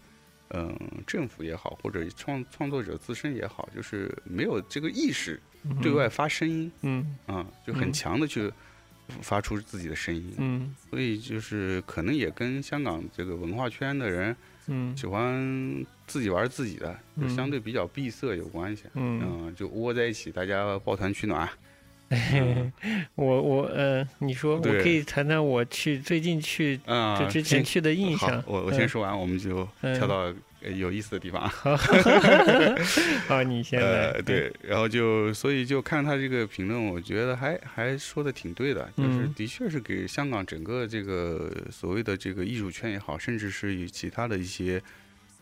[0.55, 0.75] 嗯
[1.05, 5.39] 政府也好，或者创创作者自身也好，就是没有这个意识
[5.81, 8.51] 对外发声音，嗯啊，就很强的去
[9.21, 10.33] 发出自己的声音。
[10.37, 14.35] 嗯，所以就是可能也跟香港这个文化圈的人。
[14.67, 18.85] 嗯，喜欢自己玩自己的，就相对比较闭塞有关系。
[18.95, 21.47] 嗯，就窝在一起，大家抱团取暖。
[23.15, 26.79] 我我呃，你说我可以谈谈我去最近去
[27.19, 28.43] 就之前去的印象。
[28.45, 30.33] 我我先说完，我们就跳到。
[30.79, 31.47] 有意思的地方，
[33.27, 34.19] 好，你先来。
[34.23, 44.81] 对，然后就所以就看他这个评论，我觉得还还说的挺对的，就是的确是给香港整个这个所谓的这个艺术圈也好，甚至是与其他的一些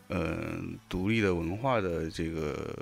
[0.08, 0.58] 呃
[0.90, 2.76] 独立的文化的这个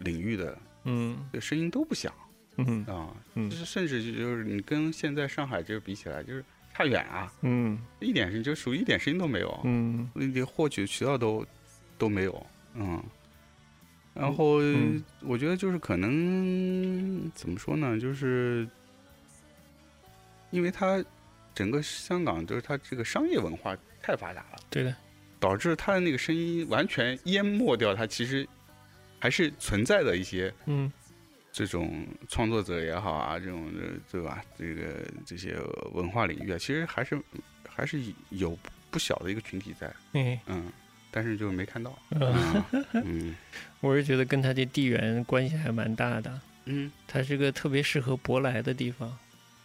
[0.00, 2.12] 领域的，嗯，声音都不响，
[2.66, 2.84] 嗯。
[2.86, 6.44] 啊，就是甚至就是你跟现在上海这个比起来，就是
[6.74, 11.46] 差远啊，嗯，一点声就属于一点声音都没有，嗯，连获取渠道都。
[11.98, 12.98] 都没有，嗯，
[14.14, 14.54] 然后
[15.20, 18.66] 我觉得就是可能怎么说呢，就是
[20.50, 21.04] 因为它
[21.54, 24.96] 整个香港就是它这个商业文化太发达了，对的，
[25.38, 28.48] 导致它的那个声音完全淹没掉它其实
[29.18, 30.90] 还是存在的一些嗯
[31.52, 33.72] 这种创作者也好啊，这种
[34.10, 34.42] 对吧？
[34.58, 35.56] 这个这些
[35.92, 37.20] 文化领域啊，其实还是
[37.68, 38.56] 还是有
[38.90, 40.72] 不小的一个群体在，嗯嗯。
[41.12, 41.98] 但是就没看到。
[42.94, 43.34] 嗯，
[43.80, 46.40] 我是觉得跟他这地缘关系还蛮大的。
[46.66, 49.18] 嗯，它是个特别适合舶来的地方。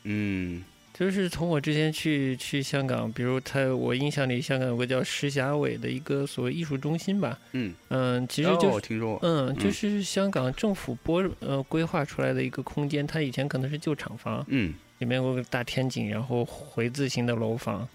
[0.06, 0.64] 嗯，
[0.98, 7.38] 就是从我之前去去香港，比如他，我印象里香港有个叫石硖尾的一个所谓艺术中心吧。
[7.52, 14.42] 嗯嗯，其实就听说嗯，就是香港政府拨呃规划出来的一个空间，它以前可能是旧厂房。
[14.48, 17.86] 嗯，里面有个大天井，然后回字形的楼房。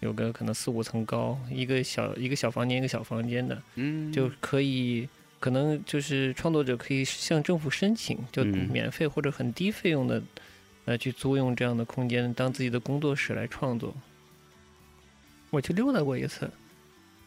[0.00, 5.08] 有个可能四五层高，一个小一个小房间，一个小房间的，嗯，就可以
[5.40, 10.22] 可能就是创作者可以向政府申请，就免费或者很低费用的，
[10.86, 13.94] 呃，去租用这样的空间当自己的工作室来创作。
[15.50, 16.50] 我去溜达过一次，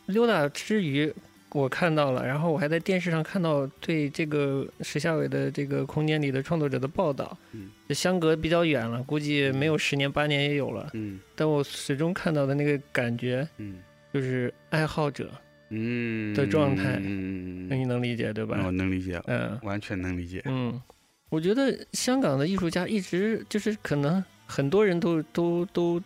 [0.07, 1.13] 溜达之余。
[1.51, 13.79] 我看到了，然后我还在电视上看到对这个石夏伟的这个空间里的创作者的报道，嗯，相隔比较远了，估计没有十年八年也有了，嗯，但我始终看到的那个感觉，嗯，
[14.13, 15.31] 就是爱好者，
[15.69, 18.61] 嗯的状态，嗯，你能理解对吧？
[18.63, 20.79] 我能理解，嗯，完全能理解，嗯，
[21.29, 26.01] 我觉得香港的艺术家一直就是可能很多人都都都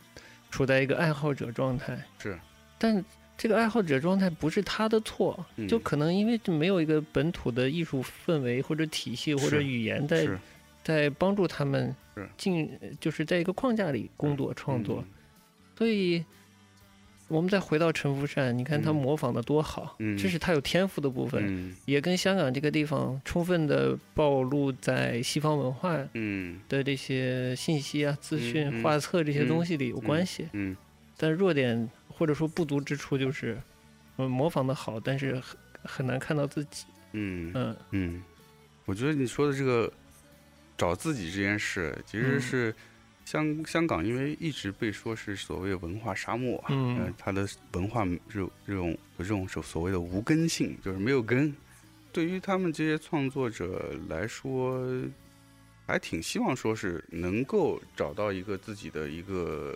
[0.52, 2.38] 处在一个爱好者状态，是，
[2.78, 3.04] 但。
[3.36, 10.30] 这个爱好者状态不是他的错，就可能因为没有一个本土的艺术氛围或者体系或者语言在
[10.84, 11.94] 在帮助他们
[12.38, 12.70] 进，
[13.02, 15.04] 就是在一个框架里工作创作，
[15.76, 16.24] 所以
[17.34, 25.98] 我们再回到陈福善，你看他模仿的多好，这是他有天赋的部分，也跟香港这个地方充分的暴露在西方文化
[26.70, 30.78] 的这些信息啊、资讯、画册这些东西里有关系，嗯。
[31.18, 31.90] 但弱点。
[32.16, 33.60] 或者说不足之处就是，
[34.18, 36.86] 嗯，模仿的好，但是很很难看到自己。
[37.14, 37.52] 嗯。
[37.56, 37.76] 嗯。
[37.90, 38.24] 嗯，
[38.86, 39.92] 我觉得你说的这个
[40.78, 42.74] 找自己这件事，其实是
[43.26, 51.54] 香香港，因为一直被说是所谓文化沙漠，嗯，它的文化这种这种这种所所谓的无根性，就是没有根。
[52.12, 54.84] 对于他们这些创作者来说，
[55.86, 59.76] 还挺希望说是能够找到一个自己的一个。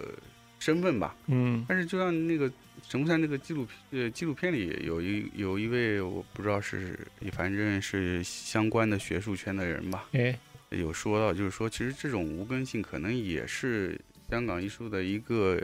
[0.60, 6.98] 身份吧，嗯，但是就像那个神木山那个纪录片，呃，纪录片里有一有一位我不知道是，
[7.32, 10.36] 反正是相关的学术圈的人吧，哎，
[10.70, 14.00] 有说到就是说，其实这种无根性可能也是
[14.30, 15.62] 香港艺术的一个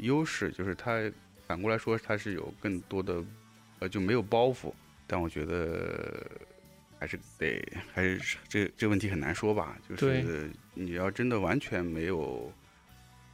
[0.00, 1.10] 优势，就是它
[1.46, 3.24] 反过来说它是有更多的，
[3.78, 4.72] 呃，就没有包袱。
[5.06, 6.24] 但我觉得
[6.98, 12.52] 还是得还是这这问题很难说吧，就是你要真的完全没有。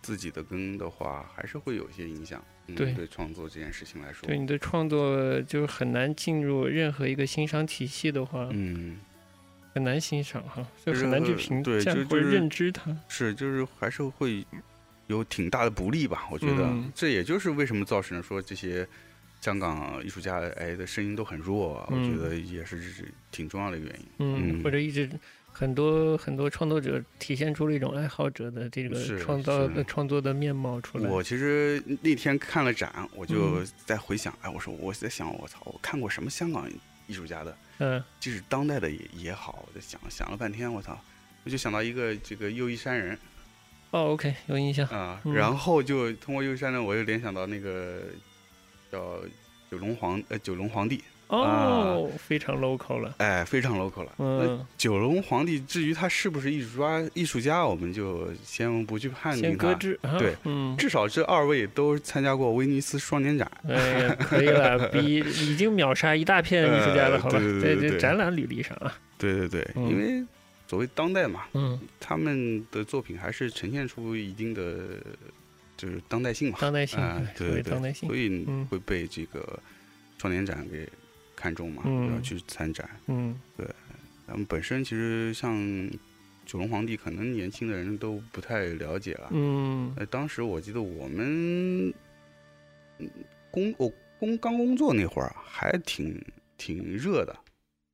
[0.01, 2.43] 自己的根的话，还是会有一些影响。
[2.77, 9.01] 对，对创作这件事情来说，对你的创作就是很难进入任何一个欣赏体系的话，嗯，
[9.79, 12.95] 很难欣赏哈，就很难去评价或者认知它。
[13.09, 14.45] 是，就是还是会
[15.07, 16.29] 有挺大的不利吧？
[16.33, 18.87] 我觉得，这也就是为什么造成说这些
[19.41, 24.07] 香港艺术家哎的声音都很弱，我觉得也是挺重要的原因。
[24.19, 25.09] 嗯，或者一直。
[25.51, 31.11] 很多很多创作者体现出了一种爱好者的这个创造的创作的面貌出来。
[31.11, 36.71] 我其实那天看了展，我就在回想，哎，我说我在想，我操，我看过什么香港
[37.09, 37.59] 艺术家的？
[37.79, 40.97] 嗯，即使当代的也也好，我在想想了半天，我操，
[41.43, 43.19] 我就想到一个这个右一山人。
[43.91, 45.21] 哦，OK，有印象啊。
[45.25, 48.03] 然后就通过右一山人，我又联想到那个
[48.93, 49.19] 叫
[49.71, 51.03] 九龙皇呃九龙皇帝。
[51.29, 54.13] 哦，非常 local 了，哎，非常 local 了。
[54.19, 59.75] 嗯，九龙皇帝，至于他是不是艺术家，艺术家，我们就先不去判定他。
[60.19, 63.51] 对，嗯，至少这二位都参加过威尼斯双年展。
[63.69, 67.39] 哎呀，可以了， 比已经秒杀一大片艺术家了，好吧？
[67.63, 68.99] 在这展览履历上啊。
[69.19, 70.25] 对对对，因为
[70.67, 74.79] 所谓当代嘛，嗯，他们的作品还是呈现出一定的
[75.77, 76.99] 就是当代性嘛，当代性，
[77.37, 79.61] 对当代性，所以会被这个
[80.17, 80.89] 双年展给。
[81.39, 82.91] 看重嘛，要去参展。
[83.07, 83.65] 嗯，对，
[84.27, 85.57] 咱们本身其实像
[86.45, 89.29] 九龙皇帝，可能年轻的人都不太了解了。
[89.31, 91.95] 嗯，呃，当时我记得我们
[93.53, 96.21] 工我工刚工作那会儿还挺
[96.57, 97.37] 挺热的。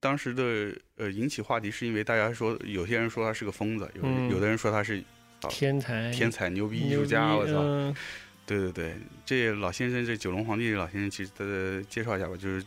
[0.00, 5.04] 当时的呃引起话题是因为大家说有些人说他是个疯子，有有的人说他是
[5.50, 7.34] 天才天才牛逼艺术家。
[7.34, 8.00] 我操！
[8.46, 8.94] 对对对，
[9.26, 12.64] 这老先生这九龙皇帝老先生，其实介绍一下吧，就是。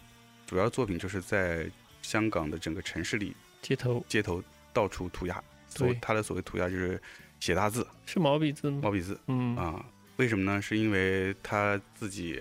[0.48, 1.70] 主要作品就是在
[2.02, 4.42] 香港的整个城市里，街头街头
[4.74, 5.44] 到处涂鸦。
[5.68, 7.00] 所他的所谓涂鸦就是
[7.40, 8.80] 写大字，是毛笔字吗？
[8.82, 9.86] 毛笔字，嗯啊，
[10.16, 10.62] 为什么呢？
[10.62, 12.40] 是因为他自己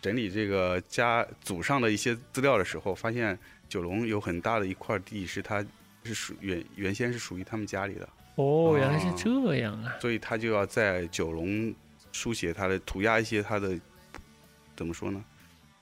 [0.00, 3.36] 整理这个家祖上的一些资料的时候，发现
[3.68, 5.64] 九龙有很大的一块地是他
[6.04, 8.08] 是属原原先是属于他们家里的。
[8.36, 9.96] 哦，原来是这样啊！
[9.98, 11.74] 所以他就要在九龙
[12.12, 13.76] 书写他的涂鸦一些他的
[14.76, 15.24] 怎么说呢？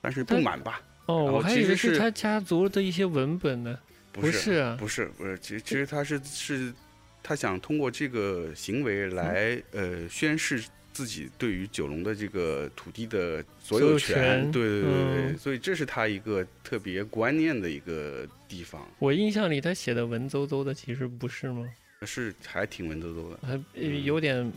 [0.01, 0.81] 但是不满吧。
[1.05, 3.77] 哦，我还以为是他家族的一些文本呢，
[4.11, 6.73] 不是啊，不是不是，其实其实他是是，
[7.21, 14.91] 他想通过这个行为来呃宣示自己对于九龙的这个土地的所有权，对对对
[15.31, 18.81] 对，所以这是他一个特别观念的一个地方。
[18.99, 21.67] 我印象里他写的文绉绉的，其实不是吗？
[22.05, 23.59] 是还挺文绉绉的，还
[24.03, 24.51] 有点。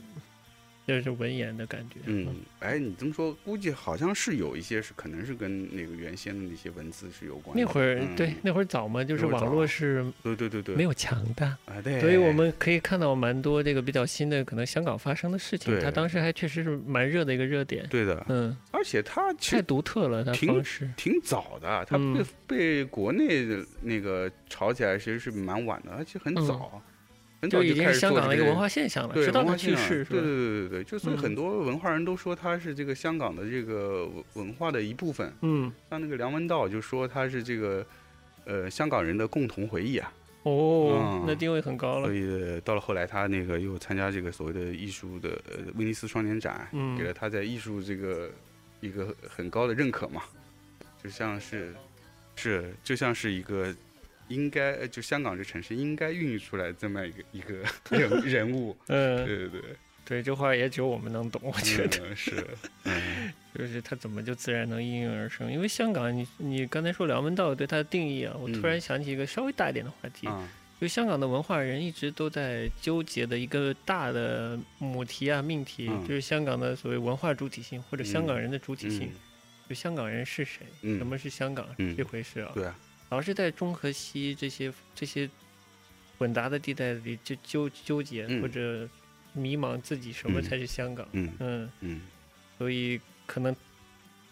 [0.89, 2.01] 就是文言的感觉。
[2.07, 7.55] 嗯，哎，你这么说，估计好像是有一些是，可能是跟那个原先的那些文字是有关。
[7.55, 12.01] 那会儿，对，那会儿早嘛，就是网络是，对对对对，没有强大啊，对。
[12.01, 15.79] 所以我们可以看到蛮多这个比较新的，可能香港发生的事情。
[15.79, 17.87] 他当时还确实是蛮热的一个热点。
[17.91, 18.57] 对的，嗯。
[18.71, 26.83] 而且他太独特了，他方式挺早的，他被被国内的那个炒起来其实是蛮晚的，而且很早。
[27.43, 35.33] 就已经是香港的一个文化现象了，直到他去世，对对对对对，就所以很多文化人都说他是这个香港的这个文化的一部分。
[35.43, 37.87] 嗯，像那个梁文道就说他是这个
[38.45, 40.13] 呃香港人的共同回忆啊。
[40.43, 42.07] 哦，那定位很高了。
[42.07, 46.67] 所以到了后来，他那个又参加这个所谓的艺术的呃威尼斯双年展，
[46.99, 48.29] 给了他在艺术这个
[48.81, 50.23] 一个很高的认可嘛，
[51.01, 51.73] 就像是
[52.35, 53.73] 是就像是一个。
[54.29, 57.55] 应该就香港这城市应该孕育出来这么一个一个
[57.91, 59.63] 人 人物， 嗯，对对对，
[60.05, 62.15] 对这话也只有我们能懂，我觉得。
[62.15, 62.33] 是，
[63.55, 65.51] 就是他怎么就自然能应运而生？
[65.53, 70.29] 因为香港，你你刚才说梁文道对他的定义啊，我突然想起一个稍微大一点的话题，
[70.81, 79.11] 就香港的文化人一直都在纠结的一个大的母题啊命题，就是香港的所谓文化主体性或者香港人的主体性，
[79.69, 81.67] 就香港人是谁，什么是香港
[81.97, 82.53] 这回事啊？
[82.55, 82.79] 对啊。
[83.11, 85.29] 老是在中和西这些这些
[86.19, 88.89] 混杂的地带里就纠纠结或者
[89.33, 91.09] 迷茫自己什么才是香港？
[91.13, 92.01] 嗯嗯嗯，
[92.59, 93.55] 所以可能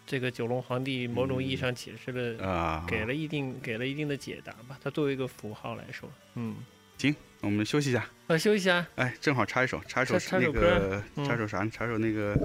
[0.05, 4.77] 这个九龙皇帝某种意义上解释了啊，给了一定给了一定的解答吧。
[4.83, 6.55] 它作为一个符号来说，嗯，
[6.97, 8.85] 行，我们休息一下，啊，休息一下。
[8.95, 11.65] 哎，正好插一首，插一首那个插首啥？
[11.69, 12.37] 插首那个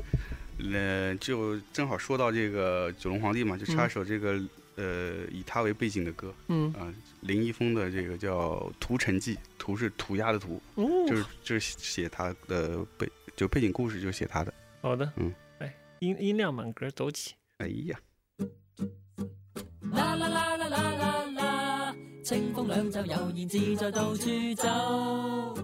[0.73, 4.41] 呃，就正好说到这个九龙皇帝嘛，就插一首这个。
[4.83, 10.61] 呃，以他为背景的歌，嗯啊，林一峰的这个叫《屠城记》，涂是涂鸦的涂，
[11.07, 14.53] 就是就是写他的背，就背景故事就写他的。
[14.81, 17.35] 好的，嗯，哎，音音量满格，走起。
[17.59, 18.01] 哎呀。
[19.93, 25.55] 啦啦啦啦啦啦啦，清风两袖悠然自在到处走。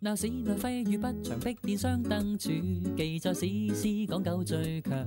[0.00, 2.50] 闹市内挥与不长，碧电双灯柱，
[2.96, 5.06] 记载史诗讲究最强。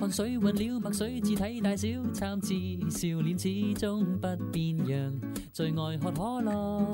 [0.00, 2.54] 汗水混了墨水，字体大小参差，
[2.88, 5.20] 笑脸始终不变样，
[5.52, 6.86] 最爱喝可乐。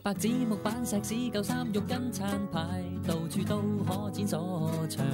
[0.00, 5.04] 白纸木板石屎旧衫肉跟餐牌，到处都可展所长。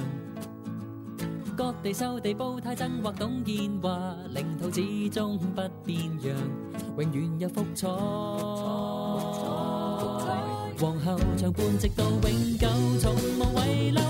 [1.57, 6.37] 各地收地煲呔真或懂建华，领土始终不变样，
[6.99, 7.87] 永远有福彩。
[10.81, 12.67] 皇后长伴直到永久，
[12.99, 14.01] 从无遗留。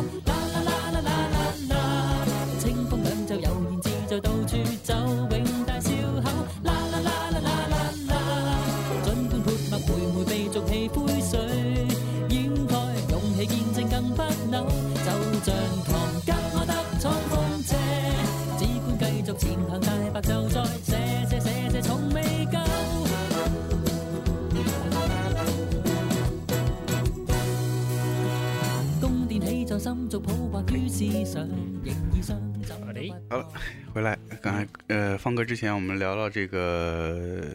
[33.29, 33.47] 好了，
[33.93, 37.47] 回来，刚才呃放歌之前，我们聊聊这个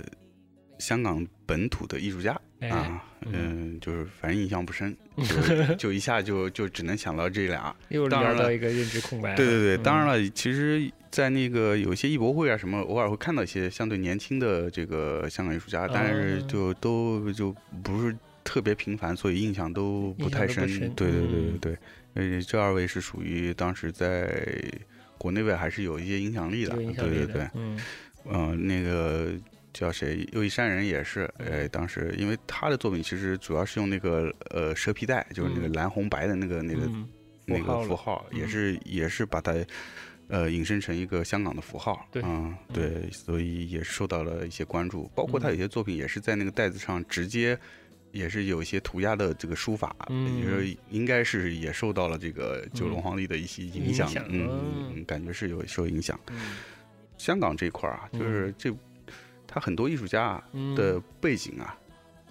[0.79, 3.33] 香港本土的艺术家哎啊，嗯。
[3.33, 7.75] 嗯，就是反正印象不深， 就就一下就就只能想到这俩。
[7.89, 9.35] 又当然了聊到一个认知空白。
[9.35, 9.83] 对对对，嗯。
[9.83, 18.17] 当然了，其实，在那个有一些艺博会啊什么，偶尔会看到一些相对年轻的这个香港艺术家，但是哦就都就不是
[18.47, 20.67] 特别频繁，所以印象都不太深。
[20.95, 21.59] 对对对对嗯。
[21.59, 21.79] 对，
[22.15, 24.47] 呃，这二位是属于当时在
[25.19, 27.79] 国内外还是有一些影响力的，对对对，嗯。
[28.29, 29.33] 嗯、那个
[29.73, 35.73] 叫谁，又一山人也是，呃，当时因为他的作品其实主要是用那个呃蛇皮袋，就是那个嗯。
[35.73, 37.09] 蓝红白的那个那个嗯
[37.45, 38.49] 那个符号，也嗯。
[38.49, 39.53] 是也是把它
[40.29, 45.51] 呃引申成一个香港的符号，对嗯，对，所以也受到了一些关注，包括他嗯。
[45.51, 47.59] 有些作品也是在那个袋子上直接。
[48.17, 56.19] 也是有一些涂鸦的这个书法，嗯也就是应该是也受到了这个九龙嗯皇帝的一些影影响，嗯嗯嗯，感觉是有受影响。
[56.31, 56.57] 嗯
[57.19, 58.71] 香港这块儿啊，就是这
[59.47, 61.75] 他很多艺术家啊嗯的背景啊，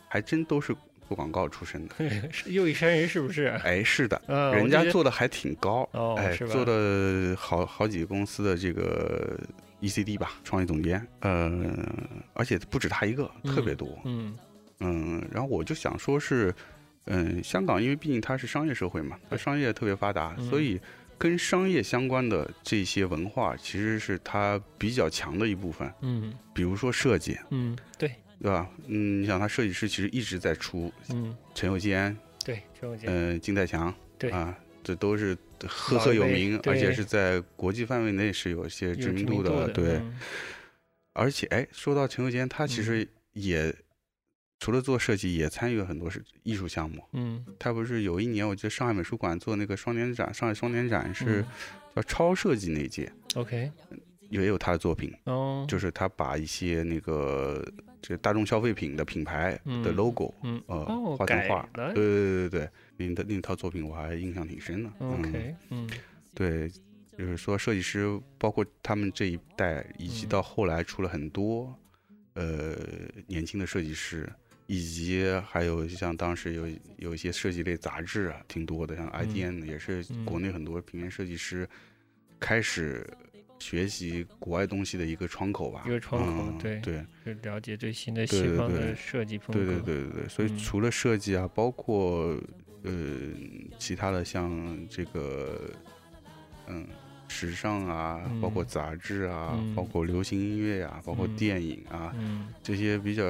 [0.07, 0.75] 还真都是
[1.07, 1.95] 做广告出身的。
[2.31, 3.45] 是又一山人是不是？
[3.63, 9.39] 哎，是的，啊，人家做的还挺高，哦哎，做的好好几个公司的这个
[9.81, 11.51] ECD 吧，创意总监，呃，
[12.33, 14.37] 而且不止他一个，特别多，嗯嗯，
[15.31, 16.53] 然后我就想说是，
[17.05, 20.79] 嗯，香港因为毕竟它是商业社会嘛，它商业特别发达，嗯所以
[21.17, 28.11] 跟商业相关的这些文化其实是它比较强的一部分，嗯比如说设计，嗯，对，
[28.41, 28.69] 对吧？
[28.87, 39.85] 嗯，你想他设计师其实一直在出嗯陈友坚，对，陈友坚，嗯，金泰强，对啊，这都是赫赫有名，而且是在国际范围内是有一些知名度度的，对。
[39.95, 40.19] 嗯
[41.17, 43.73] 而且，哎，说到陈友坚，他其嗯实也、
[44.59, 47.03] 除了做设计，也参与了很多是艺术项目。
[47.13, 47.45] 嗯。
[47.59, 51.45] 他不是有一年，我记得上海美术馆做那个双年展，上海双年展是嗯。
[51.95, 53.71] 叫超设计那一届，，OK，
[54.29, 57.65] 也有他的作品，哦，就是他把一些那个
[58.01, 64.91] 这大众消费品的品牌的嗯 logo，、嗯呃，哦画成画，对对对对对，那那套作品我还印象挺深的。
[64.99, 65.89] 嗯，，OK，嗯。
[66.33, 66.69] 对，
[67.17, 70.27] 就是说设计师，包括他们这一代，以及嗯。
[70.27, 71.73] 到后来出了很多
[72.33, 72.75] 呃
[73.25, 74.29] 年轻的设计师，
[74.67, 80.25] 以及还有像当时有有一些设计类杂志啊，挺多的，像 IDN 也是嗯。
[80.25, 81.67] 国内很多平面设计师
[82.39, 83.05] 开始
[83.59, 85.83] 学习国外东西的一个窗口吧。
[85.85, 90.57] 一个窗口嗯对对就了解最新的对对西方的对设计风对格，对对对对，所以嗯。
[90.57, 92.37] 除了设计啊，包括
[92.83, 92.91] 呃
[93.79, 95.69] 其他的像这个
[96.67, 96.87] 嗯
[97.27, 98.67] 时尚啊，包括嗯。
[98.67, 99.75] 杂志啊，嗯。
[99.75, 101.35] 包括流行音乐啊，包括嗯。
[101.35, 102.47] 电影啊，嗯。
[102.63, 103.23] 这些比较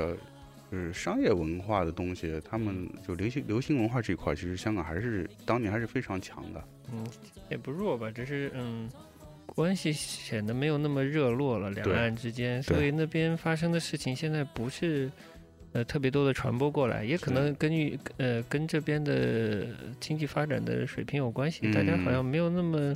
[0.75, 6.61] 就是商业文化的东西，他们就流行流行文化这一块，其实香港还是当年还是非常强的。
[6.91, 7.07] 嗯，
[7.49, 8.89] 也不弱吧，只是嗯。
[9.45, 15.09] 关系显得没有那么热络了，两岸之间，所以那边发生的事情现在不是
[15.71, 19.67] 呃特别多的传播过来，也可能根据呃跟这边的
[19.99, 22.93] 经济发展的水平有关系，大家好像嗯没有那么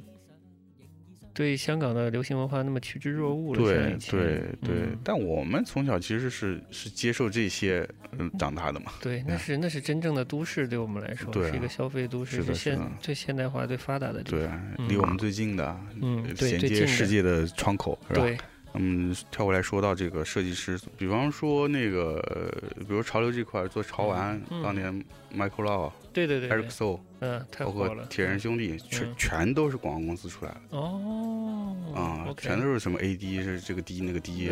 [1.33, 3.61] 对香港的流行文化那么趋之若鹜了。
[3.61, 8.91] 对对对，嗯但我们从小其实是是接受这些嗯长大的嘛。
[9.01, 14.73] 对，那是那是真正的都市，对我们来说对啊是一个消费都市，是的现最现代化、最发达的地方。
[14.77, 18.21] 对，离我们最近的，嗯呃衔接世界的窗口，是吧？
[18.21, 18.37] 对，
[18.73, 24.93] 嗯，跳过来说到这个设计师，比方说那个，呃比如潮流这块做潮玩，嗯当年
[25.35, 25.91] Michael Lau、
[26.27, 27.71] 对对对 Eric 对，So，嗯，太包。
[27.71, 29.13] 括铁人兄弟，全嗯。
[29.17, 30.77] 全都是广告公司出来的。
[30.77, 34.49] 哦，啊全都是什么 AD 是这个 D 那个 D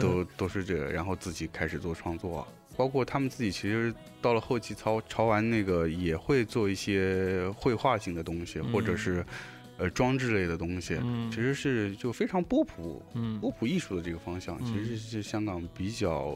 [0.00, 2.46] 都都是这个，然后自己开始做创作，
[2.76, 8.98] 包括他们自己其实到了后期潮潮玩那个也会做一些绘画性的东西，或者嗯。
[8.98, 9.26] 是
[9.78, 13.38] 呃装置类的东西，嗯，其实是就非常波普嗯。
[13.38, 14.84] 波普艺术的这个方向，其嗯。
[14.86, 16.34] 实是香港比较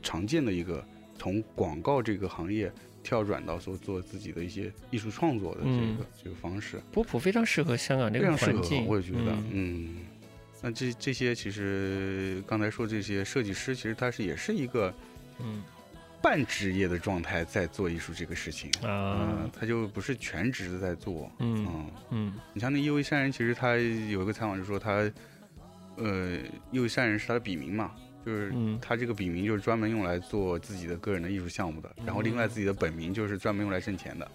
[0.00, 0.84] 常见的一个
[1.18, 2.72] 从广告这个行业
[3.06, 5.96] 跳转到说做自己的一些艺术创作的这个、嗯。
[6.24, 9.46] 这个方式，波普非常适合香港这个非常适合环境，，我也觉得，嗯。
[9.52, 9.96] 嗯。
[10.60, 14.92] 那这这些其实刚才说这些设计师，其实他是也是一个
[15.38, 15.62] 嗯。
[16.22, 22.34] 半职业的状态在做艺术这个事情，啊嗯，他就不是全职的在做，嗯嗯，嗯。
[22.52, 25.08] 你像那叶问善人，其实他有一个采访就说他，
[25.96, 26.38] 呃，
[26.72, 27.92] 叶问善人是他的笔名嘛，
[28.26, 34.28] 就是嗯他这个笔名就是专门用来做自己的个人的艺术项目的，然后另外自己的本名就是专门用来挣钱的，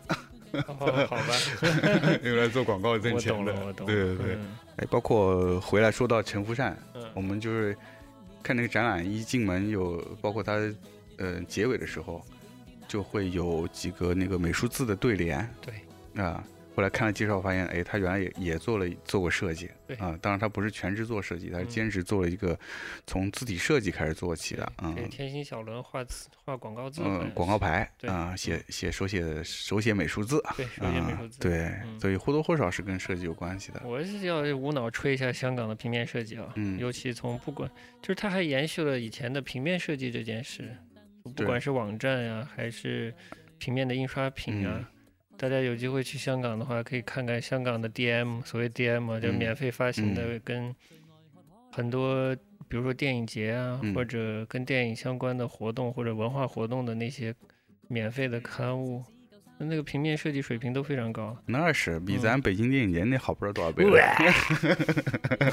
[0.79, 1.33] 哦好吧，
[2.23, 3.73] 用来做广告挣钱的懂了，我。
[3.73, 7.75] 懂了，对对对，嗯哎，包括回来说到陈福善，嗯我们就是
[8.41, 10.53] 看那个展览一进门有，包括他
[11.17, 12.25] 呃结尾的时候，
[12.87, 15.45] 就会有几个那个美术字的对联。
[15.59, 16.41] 对啊，
[16.75, 19.69] 后来看了介绍发现，哎，他原来也也做了做过设计。
[19.85, 22.57] 对啊，当然他不是全职做设计，他是嗯兼职做了一个
[23.05, 24.71] 从字体设计开始做起的。
[24.81, 30.41] 嗯给天星小轮画字画广告字嗯，广告牌对啊，写写手写手写美术字。
[30.55, 31.51] 对手写美术啊字，对，
[31.83, 33.81] 嗯所以或多或少是跟设计有关系的。
[33.85, 37.69] 我是要无脑吹一下香港的平面设计啊，嗯尤其从不管
[38.01, 40.73] 就是它还延续了以前的平面设计这件事，
[41.35, 43.13] 不管是网站呀、还是
[43.57, 44.75] 平面的印刷品啊。
[44.77, 44.85] 嗯
[45.41, 49.33] 大家有机会去香港的话，可以看看香港的 DM，所谓 DM 啊，就嗯。
[49.33, 50.71] 免费发行的，跟
[51.71, 52.35] 很多，
[52.69, 53.91] 比如说电影节啊，嗯。
[53.95, 57.33] 或者跟电影相关的活动或者文化活动的那些
[57.87, 59.03] 免费的刊物，
[59.65, 61.35] 那个平面设计水平都非常高。
[61.45, 63.91] 那是比嗯咱北京电影节那好不知道多少倍了。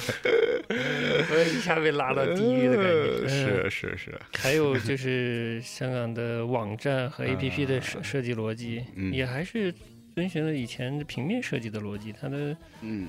[1.30, 3.24] 我一下被拉到地狱的感觉。
[3.24, 9.72] 嗯是是是，还有就是香港的网站和 APP 的设啊设计逻辑，嗯也还是
[10.14, 13.08] 遵循了以前平面设计的逻辑，它的嗯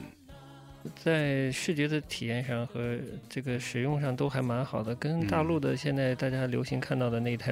[0.95, 7.51] 在视觉的体验上和这个使用上都还蛮好的，跟大陆的现在大家流行看到的那套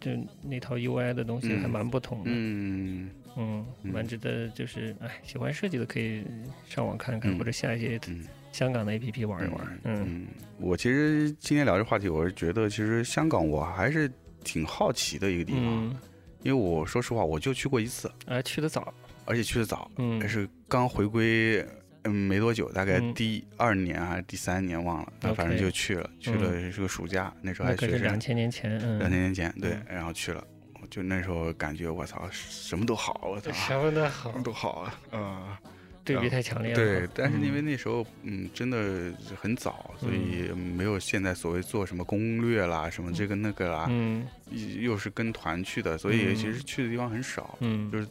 [0.00, 0.10] 就
[0.42, 2.24] 那套 UI 的东西嗯还蛮不同的。
[2.26, 3.10] 嗯。
[3.36, 3.92] 嗯，嗯。
[3.92, 6.22] 蛮值得，就是哎，喜欢设计的可以
[6.68, 8.24] 上网看看，嗯或者下一些嗯。
[8.52, 9.80] 香港的 APP 玩一玩。
[9.84, 10.26] 嗯嗯，
[10.58, 14.10] 我其实今天聊这话题，我是觉得其实香港我还是
[14.44, 15.96] 挺好奇的一个地方，嗯，
[16.42, 18.94] 因为我说实话我就去过一次，啊，去的早，
[19.26, 20.18] 而且去的早，嗯。
[20.22, 21.62] 也是刚回归。
[22.06, 23.12] 嗯，没多久，大概嗯。
[23.14, 30.42] 第二年还是第三年忘了，但反正就去了，去了是个暑假，那时候还是两，千年前，嗯，两千年前，对嗯，然后去了，
[30.90, 35.60] 就那时候感觉我操，什么都好，我操，什么都好，都好啊，啊、
[36.04, 36.76] 对比太强烈了。
[36.76, 37.64] 对，但是因为嗯。
[37.64, 44.26] 那时候，嗯，真的很早，所以没有现在所谓做什么攻略啦，什么这个那个啦，嗯。
[44.50, 46.34] 又又是跟团去的，所以嗯。
[46.36, 47.90] 其实去的地方很少，嗯。
[47.90, 48.06] 就是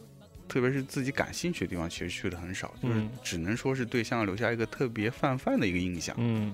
[0.48, 6.14] 特别是自己感兴趣的地方，其实去的很少，就是嗯只能说是对香港留下一个特别泛泛的一个印象。
[6.18, 6.52] 嗯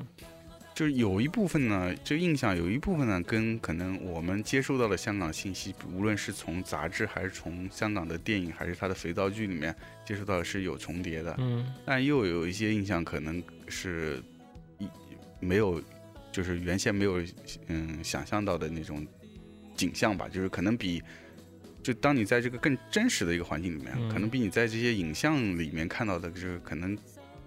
[0.74, 9.76] 就是有一部分呢，这个印象有一部分呢，跟可能我们接收到的香港信息，无论是从杂志还是从香港的电影，还是它的肥皂剧里面
[10.06, 11.36] 接收到的是有重叠的。
[11.38, 14.22] 嗯但又有一些印象可能是
[14.78, 14.88] 一
[15.40, 15.80] 没有，
[16.32, 17.22] 就是原先没有
[17.66, 19.06] 嗯想象到的那种
[19.76, 21.02] 景象吧，就是可能比。
[21.82, 26.96] 就当你在这个更真实的一个环境里面，嗯可能比你在这些影像里面看到的，就是可能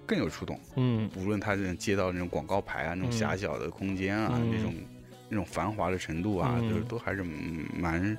[0.05, 0.59] 更有触动。
[0.75, 4.73] 嗯无论他这种街道那种广告牌啊，那种嗯狭小的空间啊，嗯那种
[5.29, 8.17] 那种繁华的程度啊，嗯就是都还是嗯蛮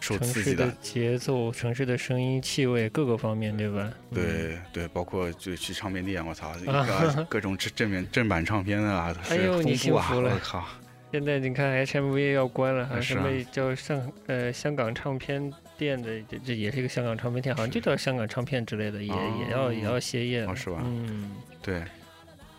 [0.00, 0.70] 受刺激的。
[0.82, 3.90] 节奏、城市的声音、气味各个方面，对吧？
[4.10, 10.06] 嗯，对对，包括就去唱片店，我操， 啊各各种正正面正版唱片啊，哎呦你是丰富啊！
[10.12, 10.64] 幸我靠，
[11.12, 20.80] 现在你看 HMV 要关了，还啊是啊什么叫上呃香港唱片店的，这这也是一个香港唱片店，好像就叫香港唱片之类的，也也要也要歇业了，哦是吧？
[20.84, 21.30] 嗯。
[21.62, 21.82] 对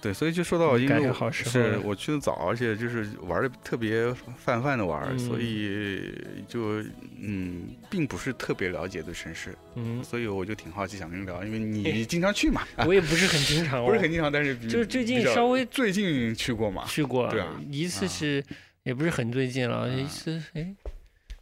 [0.08, 5.41] 对，所以就说到，你赶因为好时候了是我去的早，而且就是玩的特别泛泛的玩，所嗯。
[5.41, 6.12] 以
[6.47, 6.82] 就
[7.20, 18.08] 嗯，并不是特别了解的城市，嗯，所以我就挺好奇，想跟你聊，因为 你经常去嘛， 我也不是很经常哦， 不是很经常，但是比就是最近稍微最近去过嘛，去过，对啊一次啊。
[18.08, 18.43] 是
[18.84, 19.88] 也不是很最近了，啊。
[19.88, 20.74] 一次哎，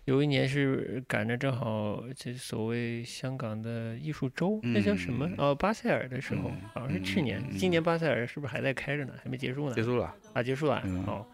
[0.05, 5.27] 有一年是赶着正好这所谓香港的艺术周，那叫什么？
[5.27, 7.41] 嗯哦，巴塞尔的时候，嗯好像是去年。
[7.57, 9.13] 今年巴塞尔是不是还在开着呢？
[9.23, 9.75] 还没结束呢？
[9.75, 10.81] 结束了，啊，结束了。
[10.85, 11.25] 嗯哦，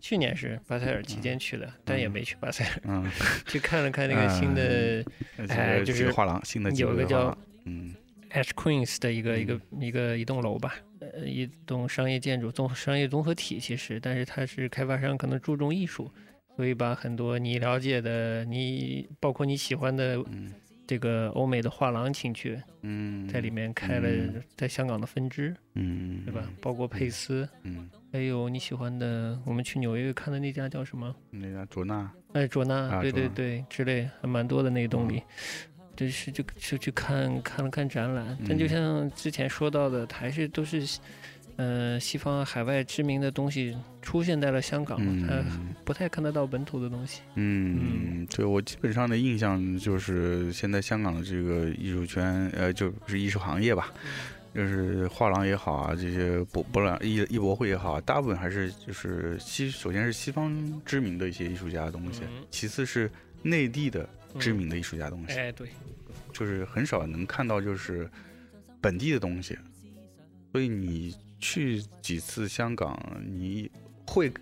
[0.00, 3.10] 去年是巴塞尔期间去的，但也没去巴塞尔，嗯，
[3.46, 5.04] 去看了看那个新的
[5.48, 7.94] 哎就是个画廊，新的几有个叫个画廊，嗯
[8.30, 16.10] Ash Queens 的一个一个嗯一个一栋楼吧，呃，一栋商业建筑综商业综合体，其实，但是它是开发商可能注重艺术，
[16.58, 20.52] 所以把很多你了解的，你包括你喜欢的嗯。
[20.88, 24.42] 这个欧美的画廊请去，嗯，在里面开了嗯。
[24.56, 26.50] 在香港的分支，嗯，对吧？
[26.62, 27.88] 包括佩斯，嗯？
[28.10, 31.14] 还有你喜欢的，我们去纽约看的那家叫什么？
[31.30, 35.22] 嗯，那家卓纳，哎，卓纳，对对对，之类还蛮多的那个动嗯力。
[35.94, 40.98] 就是就就去看看了看展览，但就嗯像之前说到的，还是都是，
[41.58, 47.20] 呃，西方海外知名的东西出现在了香港嘛，它嗯不太看得到本土的东西。
[47.34, 53.92] 嗯，对我基本上的印象就是，现在香港的这个艺术圈，呃，就是艺术行业吧，
[54.54, 63.10] 就是画廊也好啊，这些博博览艺艺博会也好啊，大部分还是就是西，首先是西方知名的一些艺术家的东西，嗯其次是
[63.42, 65.66] 内地的知名的艺术家的东西，哎，对，
[66.32, 68.08] 就是很少能看到就是
[68.80, 69.58] 本地的东西，
[70.52, 73.70] 所以你去几次香港，你
[74.06, 74.32] 会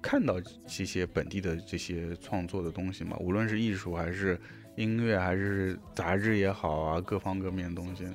[0.00, 3.16] 看到这些本地的这些创作的东西吗？
[3.20, 4.38] 无论是艺术还是
[4.76, 8.06] 音乐，还是杂志也好啊，各方各面的东西。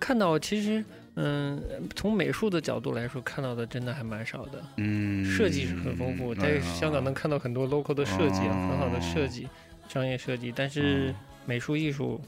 [0.00, 0.82] 看到其实，
[1.16, 1.62] 嗯，
[1.94, 4.62] 从美术的角度来说，看到的真的还蛮少的。
[4.76, 9.46] 嗯，设计是很丰富，在香港能看到很多 local 的设计啊，很好的设计，
[9.88, 11.14] 商业设计，但是
[11.44, 12.20] 美术艺术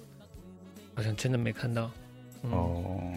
[0.94, 1.90] 好像真的没看到。
[2.42, 3.14] 嗯、哦，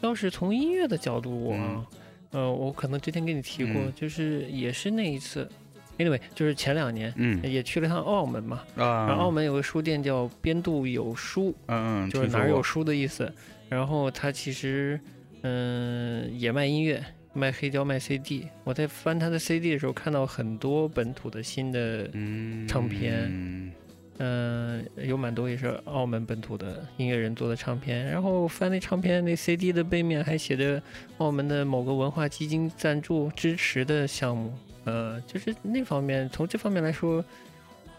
[0.00, 1.86] 要是从音乐的角度，我，嗯。
[2.30, 3.92] 呃，我可能之前跟你提过，嗯。
[3.96, 5.48] 就是也是那一次
[5.96, 7.12] ，anyway，就是前两年。
[7.16, 7.40] 嗯。
[7.42, 13.32] 也去了趟澳门嘛，啊，然后澳门有个书店叫边度有书，嗯嗯，就是哪儿有书的意思。
[13.68, 15.00] 然后它其实，
[15.42, 18.46] 嗯，也卖音乐，卖黑胶，卖 CD。
[18.64, 22.68] 我在翻它的 CD 的时候，看到很多本土的新的，嗯。
[22.68, 23.72] 唱片
[24.18, 28.04] 嗯嗯、有蛮多也是澳门本土的音乐人做的唱片。
[28.06, 30.82] 然后翻那唱片，那 CD 的背面还写着
[31.18, 34.52] 澳门的某个文化基金赞助支持的项目。
[34.84, 37.24] 呃，就是那方面，从这方面来说。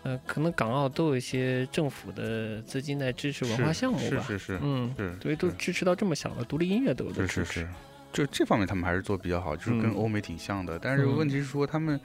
[0.01, 7.43] 呃，可能港澳都有一些政府的资金在支持文化项目吧，是是是嗯，是，所以都支持到这么小了，独立音乐都有的支持。
[7.43, 7.67] 是是是，
[8.11, 10.79] 就这方面他们还是做比较好，就是跟嗯欧美挺像的。
[10.79, 11.99] 但是嗯问题是说他们，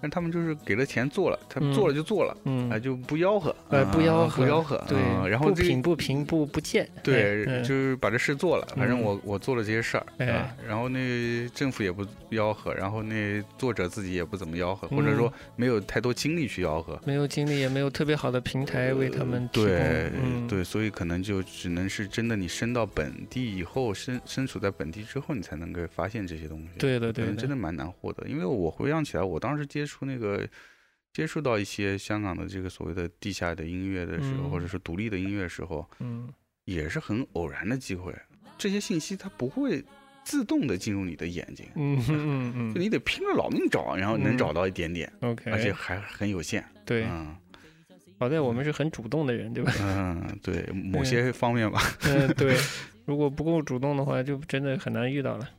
[0.00, 16.98] 但他们就是给了钱做了，他们嗯做了就做了，嗯，哎，就不吆喝，呃，不吆啊喝，不吆喝，对嗯，然后不这平不平不不见，对，就是把这事做了，反正嗯我我做了这些事儿，哎啊，然后那政府也不吆喝，然后那作者自己也不怎么吆喝，或者嗯说没有太多精力去吆喝。
[17.04, 19.64] 没有精力，也没有特别好的平台为他们提供。
[19.66, 26.68] 对、嗯、对，所以可能就只能是真的你升到本地以后，身身处在本地之后，你才能够发现这些东西。
[26.78, 28.26] 对的对的，真的蛮难获得。
[28.28, 30.48] 因为我回想起来，我当时接触那个
[31.12, 36.28] 接触到一些香港的这个所谓的地下的音乐的时候，嗯或者是独立的音乐的时候，嗯
[36.64, 38.14] 也是很偶然的机会。
[38.56, 39.82] 这些信息它不会
[40.22, 46.64] 自动的进入你的眼睛，嗯嗯嗯就你得拼了老命找，然后能嗯找到一点点，，OK，而且还很有限。
[46.84, 47.34] 对，嗯
[48.18, 49.72] 好在我们是很主动的人，对吧？
[49.80, 51.80] 嗯，对，某些方面吧。
[52.02, 52.54] 嗯，对，
[53.10, 55.50] 如果不够主动的话，就真的很难遇到了。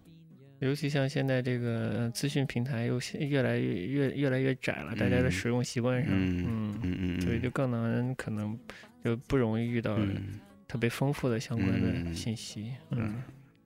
[0.60, 5.32] 尤其像现在这个呃资讯平台又越来越越越来越窄了，大家的嗯。
[5.32, 8.58] 使用习惯上，嗯嗯，嗯嗯，所以就更难，可能
[9.04, 10.40] 就不容易遇到嗯。
[10.66, 12.16] 特别丰富的相关的嗯。
[12.16, 12.72] 信息。
[12.92, 13.24] 嗯嗯，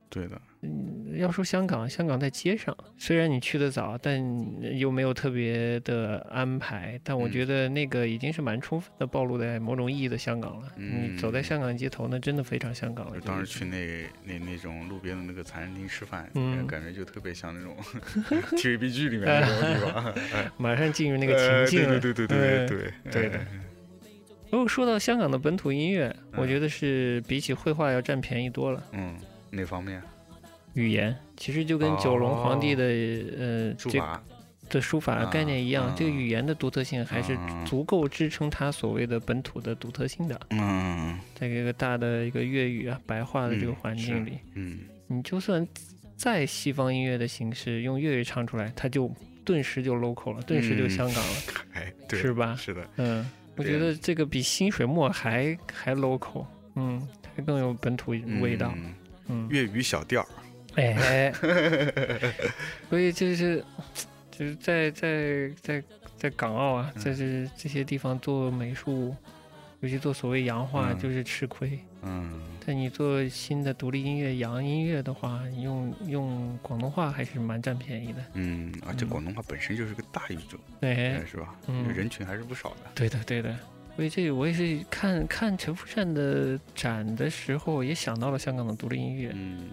[0.10, 4.20] 对的，嗯，要说香港，香港在街上，虽然你去的早，但
[4.78, 10.68] 又没有特别的安排，但我嗯觉得那个已经是蛮充分的暴露在某种意义的香港了。
[10.78, 13.20] 你走在嗯香港街头，那真的非常香港了。
[13.20, 17.76] 就当时去那那那种路边的那个餐厅吃饭，嗯感觉就特别像那种
[18.58, 22.00] TVB 剧里面那种地方，哎 马上进入那个呃情境了。
[22.00, 23.48] 对对对对哎对对对的哎
[24.52, 28.82] 如果说到香港的本土音乐，嗯我觉得是比起绘画要占便宜多了。
[28.94, 29.18] 嗯，
[29.50, 30.02] 哪方面？
[30.76, 32.84] 语言其实就跟九龙皇帝的、
[33.38, 34.00] 呃这
[34.68, 35.96] 的书法概念一样，啊。
[35.96, 40.40] 这个语言的独特性还是啊足够支撑它所谓的本土的独特性的。
[40.50, 45.66] 嗯在这个大的一个粤语啊、白话的这个环境里，嗯你就算
[46.18, 49.10] 再西方音乐的形式用粤语唱出来，它就
[49.46, 50.90] 顿时就 local 了，顿时就嗯。
[50.90, 51.34] 香港了，
[51.74, 52.56] 哎，对，是吧？
[52.56, 56.44] 是的，嗯，我觉得这个比新水墨还还 local，
[56.76, 58.94] 嗯，还更有本土味道，嗯。
[59.28, 60.28] 嗯，粤语小调儿，
[60.76, 61.32] 哎，
[62.90, 63.64] 所以就是
[64.32, 65.84] 就是在在在
[66.18, 69.16] 在港澳啊，在这这些地方做美术，
[69.80, 71.80] 尤其做所谓洋画，嗯就是吃亏。
[72.04, 78.20] 嗯但你做新的独立音乐、洋音乐的话，你用用广东话还是蛮占便宜的。
[78.34, 81.56] 嗯，而且嗯广东话本身就是个大语种，对，是吧？
[81.68, 82.78] 嗯人群还是不少的。
[82.96, 83.56] 对的，对的。
[83.96, 89.32] 所以这个我也是看看陈福善的展的时候，也想到了香港的独立音乐。
[89.34, 89.70] 嗯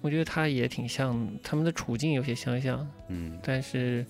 [0.00, 4.04] 我觉得他也挺像，他们的处境有些相像，嗯但是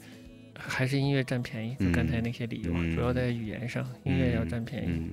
[0.56, 1.76] 还是音乐占便宜。
[1.92, 4.86] 刚才那些理由，嗯主要在语言上，音乐要占便宜。
[4.88, 5.10] 嗯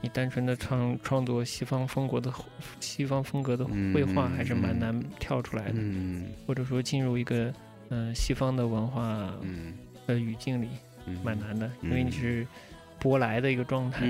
[0.00, 2.32] 你单纯的创创作西方风格的
[2.78, 5.74] 西方风格的绘画，嗯还是蛮嗯难跳出来的。
[5.78, 7.52] 嗯或者说进入一个
[7.88, 9.74] 嗯、呃西方的文化嗯
[10.06, 10.68] 的语境里，
[11.06, 12.46] 嗯，蛮难的，嗯因为你是
[13.00, 14.06] 舶来的一个状态。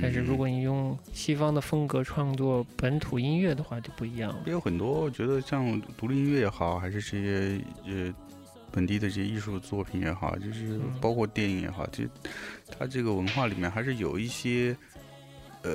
[0.00, 4.42] 但是如果你用西方的风格创作本土音乐的话，就不一样了。
[4.46, 8.14] 也有很多，我觉得像独立音乐也好，还是这些呃
[8.70, 12.10] 本地的这些艺术作品也好，就是嗯包括电影也好，其实
[12.78, 14.76] 它这个文化里面还是有一些
[15.62, 15.72] 呃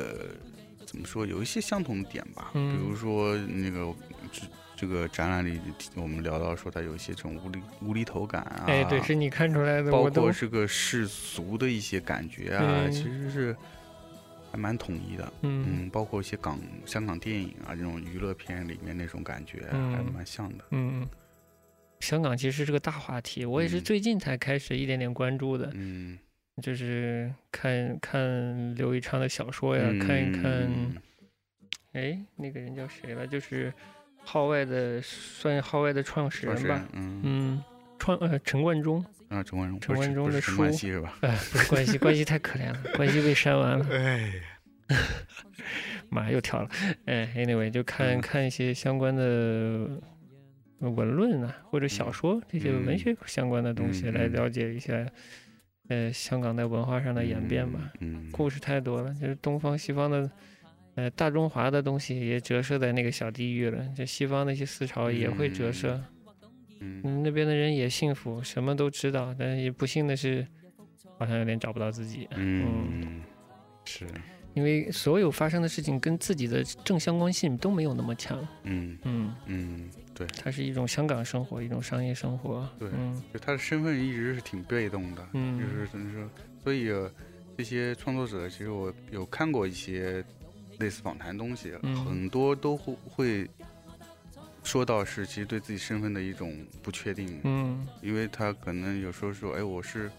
[0.85, 2.51] 怎么说，有一些相同的点吧。
[2.53, 3.93] 嗯比如说那个
[4.31, 4.41] 这
[4.77, 5.59] 这个展览里，
[5.95, 13.55] 我们聊到说它有一些这种无厘无厘头感啊，哎，对，是你看出来的，包括这个世俗的一些感觉啊，嗯其实是
[14.51, 15.33] 还蛮统一的。
[15.41, 20.65] 嗯嗯，包括一些港香港电影啊，这种娱乐片里面那种感觉，嗯还蛮像的。
[20.71, 21.07] 嗯，
[21.99, 26.17] 香港其实是个大话题，我也是嗯最近才开始一点点关注的，嗯，
[26.61, 30.69] 就是看看刘以畅的小说呀，嗯看一看，
[31.93, 33.25] 哎，那个人叫谁了？
[33.27, 33.73] 就是
[34.23, 37.63] 号外的，算号外的创始人吧嗯，
[37.97, 41.17] 创呃陈冠中，啊，陈冠中，陈冠中的书是吧？
[41.21, 44.31] 哎，不是关系，关系太可怜了，关系被删完了，哎，
[46.09, 46.69] 马上又跳了。
[47.05, 50.01] 哎，anyway，就看嗯看一些相关的
[50.79, 55.05] 文论啊，或者小说这些文嗯学相关的东西，来了解一下，
[55.89, 57.91] 呃，香港在文化上的演变吧。
[57.99, 60.31] 嗯，故事太多了，就是东方西方的，
[60.95, 66.01] 呃，大中华的东西也折射在那个小地域了，就西方那些思潮也会折射。
[66.87, 70.45] 嗯，嗯，那边的人也幸福，什么都知道，但是也不幸的是，
[71.17, 72.27] 好像有点找不到自己。
[72.31, 73.21] 嗯，
[73.85, 74.07] 是，
[74.53, 78.39] 因为所有发生的事情跟自己的正相关性都没有那么强。
[78.63, 78.97] 嗯。
[79.03, 82.67] 嗯，嗯，对，它是一种香港生活，一种商业生活。
[82.79, 82.89] 对。
[82.93, 83.21] 嗯。
[83.33, 86.29] 就他的身份一直是挺被动的，嗯就是怎么说，
[86.63, 87.11] 所以、呃
[87.57, 90.23] 这些创作者，其实我有看过一些
[90.77, 92.05] 类似访谈东西，嗯。
[92.05, 93.49] 很多都会会
[94.67, 96.53] 说到是其实对自己身份的一种
[96.83, 97.87] 不确定，嗯。
[98.01, 100.11] 因为他可能有时候说，哎，我是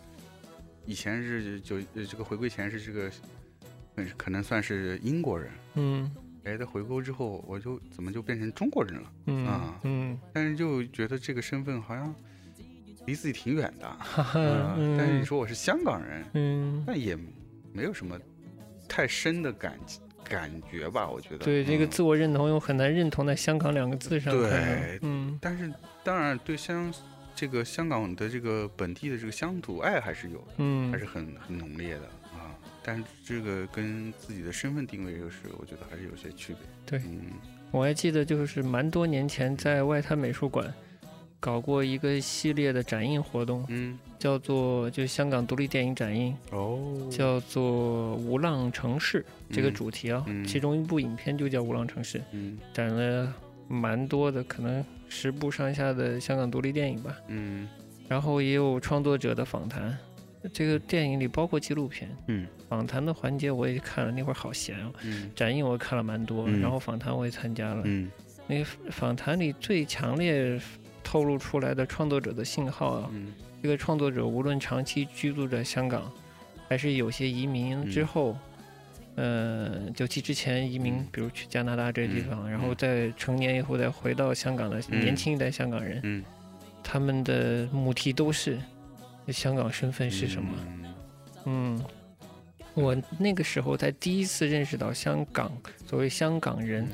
[0.87, 3.11] 以前是就呃这个回归前是这个，
[3.97, 6.11] 嗯，可能算是英国人，嗯。
[6.45, 9.13] 哎，他回国之后，我就怎么就变成中国人了？
[9.27, 12.15] 嗯啊嗯，但是就觉得这个身份好像
[13.05, 17.15] 离自己挺远的，哈哈啊，但是你嗯说我是香港人，嗯，但也
[17.75, 18.19] 没有什么
[18.89, 19.79] 太深的感
[20.29, 21.39] 感觉吧，我觉得。
[21.39, 24.33] 对这个嗯自我认同又很难认同在香港两个字上。
[24.33, 25.73] 对嗯但是
[26.05, 26.93] 当然对香
[27.35, 32.03] 这个香港的这个本地的这个乡土爱还是有的，嗯，还是很很浓烈的
[32.35, 32.55] 啊。
[32.83, 36.63] 但是这个跟自己的身份定位又是，我觉得还是有些区别。
[36.85, 37.21] 对嗯
[37.71, 40.73] 我还记得，就是蛮多年前在外滩美术馆
[41.41, 43.99] 搞过一个系列的展映活动，嗯。
[44.19, 49.25] 叫做就香港独立电影展映，哦，叫做《无浪城市》
[49.55, 49.75] 这个嗯。
[49.75, 50.45] 主题啊，嗯。
[50.45, 52.59] 其中一部影片就叫《无浪城市》，嗯。
[52.75, 53.33] 展了
[53.69, 57.69] 蛮多的，可能十部上下的香港独立电影吧，嗯。
[58.09, 59.97] 然后也有创作者的访谈。
[60.53, 62.45] 这个电影里包括纪录片，嗯。
[62.69, 64.91] 访谈的环节我也看了，那会儿好闲啊。
[65.05, 65.31] 嗯。
[65.37, 66.61] 展映我看了蛮多，嗯。
[66.61, 67.83] 然后访谈我也参加了。
[67.85, 68.11] 嗯。
[68.49, 70.61] 那个访谈里最强烈
[71.09, 73.33] 透露出来的创作者的信号啊，嗯。
[73.63, 76.13] 这个创作者无论长期居住在香港，
[76.69, 78.37] 还是有些移民之后，
[79.15, 86.23] 呃，九七之前移民嗯，比如去加拿大这些地方，嗯然后在成年以后再回到香港的嗯年轻一代香港人，嗯。
[86.83, 88.59] 他们的母题都是
[89.29, 90.51] 香港身份是什么？
[90.67, 90.85] 嗯。
[91.47, 91.85] 嗯，
[92.75, 95.51] 我那个时候才第一次认识到香港
[95.87, 96.87] 作为香港人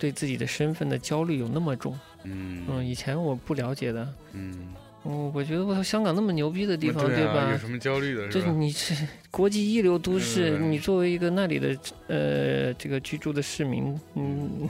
[0.00, 1.96] 对自己的身份的焦虑有那么重。
[2.24, 4.08] 嗯嗯，以前我不了解的。
[4.32, 4.68] 嗯，
[5.02, 7.58] 哦，我觉得我操，香港那么牛逼的地方，对啊吧有？
[7.58, 8.28] 什么焦虑的？
[8.28, 11.76] 这你是国际一流都市，嗯你作为一个那里的
[12.08, 14.68] 呃这个居住的市民，嗯，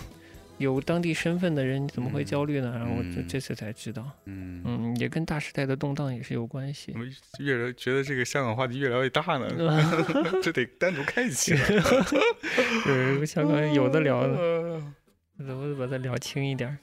[0.59, 2.73] 有当地身份的人，你怎么会嗯焦虑呢？
[2.79, 6.99] 然后我这次才知道，嗯，嗯，也跟大时代的动荡也是有关系我。
[7.01, 9.49] 们越聊觉得这个香港话题越聊越大呢，
[10.43, 11.61] 这得单独开一期了。
[12.85, 14.81] 是香港有的聊的，
[15.47, 15.57] 的。
[15.57, 16.79] 我把它聊轻一点儿。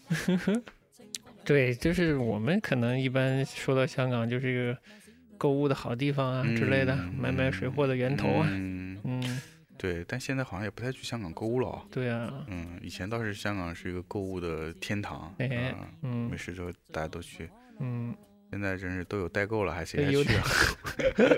[1.45, 4.77] 对，就是我们可能一般说到香港，就是一个
[5.37, 8.47] 购物的好地方啊之类的，嗯买买水货的源头啊。
[8.51, 9.41] 嗯，嗯，
[9.77, 11.81] 对，但现在好像也不太去香港购物了哦。
[11.89, 17.49] 对啊，嗯，以前倒是香港是一个购物的天堂，哎嗯，嗯没事就大家都去。
[17.79, 18.13] 嗯，
[18.51, 20.43] 现在真是都有代购了，还谁还有去啊？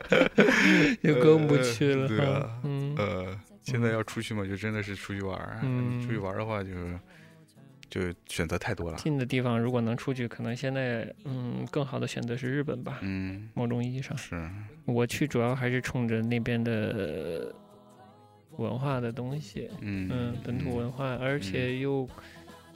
[1.02, 2.60] 就更不去了哈对啊。
[2.64, 5.60] 嗯呃，现在要出去嘛，就真的是出去玩儿。
[5.64, 6.70] 嗯出去玩儿的话就，
[7.90, 8.98] 就选择太多了。
[8.98, 13.00] 近的地方如果能出去，可能现在嗯更好的选择是日本吧。
[13.02, 14.50] 嗯，某种意义上，是，
[14.86, 17.54] 我去主要还是冲着那边的
[18.58, 22.08] 文化的东西，嗯嗯，本土文化，而且又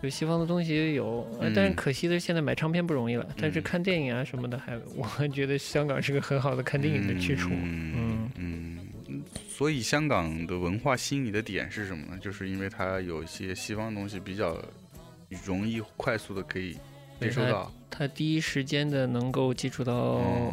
[0.01, 7.49] 有西方的东西也有，呃但是嗯可惜的是现在买唱片不容易了，但是嗯看电影啊什么的还， 我觉得香港是个很好的看电影的去处。
[7.51, 8.84] 嗯嗯嗯，
[9.57, 12.19] 所以香港的文化吸引你的点是什么呢？
[12.19, 14.61] 就是因为它有一些西方的东西比较
[15.45, 16.77] 容易快速的可以
[17.21, 17.71] 接收到。
[17.89, 19.93] 它第一时间的能够接触到。
[19.93, 20.51] 嗯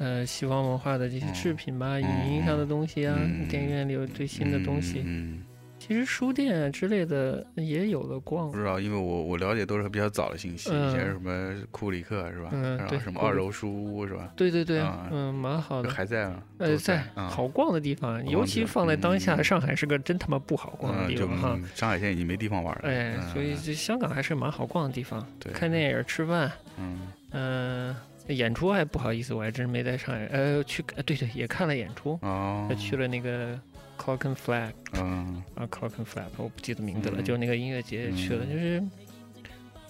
[0.00, 5.42] 呃，西方文化的这些嗯制品吧，嗯影音上的东西啊，嗯电影院里有最新的东西，嗯，
[5.88, 8.56] 其实书店啊之类的也有的逛不。
[8.58, 12.50] 知道，因为我我了解都是比较早的信息，嗯以前什么库里克是吧？
[12.52, 14.30] 然后什么二楼书屋是吧？
[14.36, 15.88] 对对对，啊嗯，蛮好的。
[15.88, 16.42] 还在吗？
[16.58, 21.52] 呃，在啊好逛的地方，尤其放在当下，嗯上海是个真他妈不好逛的地方哈。
[21.56, 22.82] 嗯上海现在已经没地方玩了。
[22.84, 27.96] 哎，嗯所以这香港还是蛮好逛的地方，对看电影、吃饭，嗯嗯、
[28.28, 33.58] 演出还不好意思，我还真没在上海，呃，去，呃对对，也看了演出，哦，去了那个
[33.98, 35.42] Clock and Flag 嗯。
[35.54, 37.24] 啊，Clock and Flag，我不记得名字了，嗯。
[37.24, 38.50] 就那个音乐节去了，嗯。
[38.50, 38.82] 就是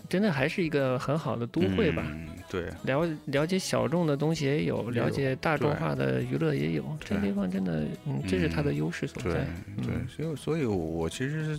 [0.09, 2.03] 真的还是一个很好的都会吧。
[2.09, 9.41] 嗯对，了了解小众的东西也有，了解大众化的娱乐也有，这个地方真的，嗯，这是它的优势所对在。
[9.83, 10.09] 对，嗯。
[10.09, 11.59] 所以所以我其实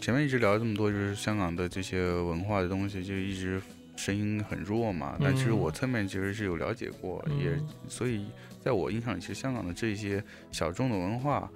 [0.00, 3.62] 前面一直聊了这么多，就是香港的这些文化的东西，就一直
[3.94, 5.16] 声音很弱嘛。
[5.20, 5.58] 但其实嗯。
[5.58, 7.68] 我侧面其实是有了解过，也嗯。
[7.86, 8.26] 所以
[8.60, 10.20] 在我印象里，其实香港的这些
[10.50, 11.48] 小众的文化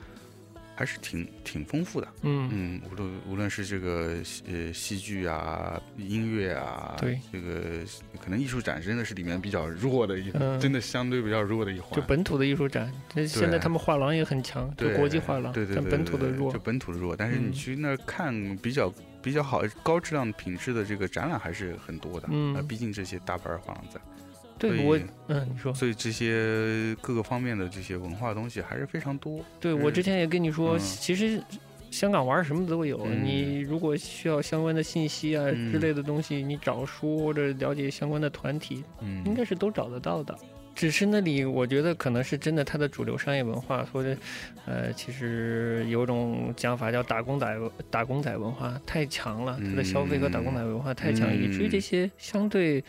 [0.81, 2.09] 还是挺挺丰富的。
[2.23, 4.17] 嗯，嗯，无论无论是这个
[4.49, 7.85] 呃戏剧啊、音乐啊，对，这个
[8.19, 12.01] 可能艺术展真的是里面比较弱的一，嗯真的相对比较弱的一环。
[12.01, 16.59] 就本土的艺术展，这现在他们画廊也很强，就对国际画廊，但对对对，对本土的弱就。
[16.61, 17.15] 本土的弱。
[17.15, 22.27] 但是你嗯去那儿看比较比较好、高质量品质的这个展览还是很多的。
[22.31, 24.01] 嗯呃毕竟这些大牌儿画廊在，
[24.61, 24.99] 对我，
[25.29, 29.41] 嗯，你说，所以这些各个方面的这些文化东西还是非常多。
[29.59, 31.43] 对我之前也跟你说，嗯其实
[31.91, 33.01] 香港玩什么都有。
[33.07, 40.37] 嗯你如果需要相关的信息啊嗯之类的东西，你找书或者了解相关的团体，嗯，应该是都找得到的。
[40.73, 44.17] 只是那里，我觉得可能是真的，它的主流商业文化，或者，
[44.65, 47.59] 呃，其实有种讲法叫打工仔
[47.91, 52.83] 打工仔文化太强了，它的消费和打工仔文化太强，嗯以至于这些相对，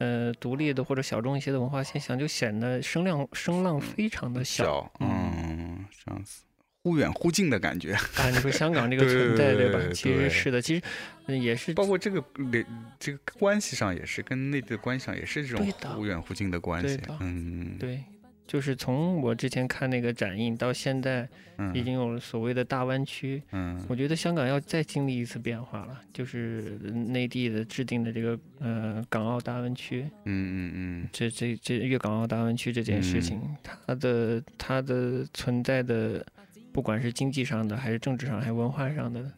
[0.00, 4.64] 呃，独立的或者小众一些的文化现象，就显得声量声浪非常的小。
[4.64, 6.42] 小，嗯，这样子
[6.82, 7.92] 忽远忽近的感觉。
[7.92, 9.58] 啊，你说 香港这个存在，吧？
[9.58, 10.82] 对吧其实是的，其实
[11.26, 12.66] 嗯也是包括这个联
[12.98, 16.98] 这个关系上也是跟内地的关系上也是这种忽远忽近的关系。
[17.20, 18.02] 嗯，对，
[18.50, 21.28] 就是从我之前看那个展映到现在，
[21.58, 23.40] 嗯，已经有了所谓的大湾区。
[23.52, 26.76] 嗯我觉得香港要再经历一次变化了，就是
[27.12, 33.40] 内地的制定的这个呃港澳大湾区，嗯嗯嗯这这这粤港澳大湾区这件事情，
[33.86, 36.26] 它的它的存在的，
[36.72, 39.30] 不管是经济上的，还是政治上，还是文化上的，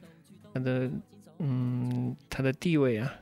[0.55, 0.91] 它的
[1.39, 3.13] 嗯它的地位啊，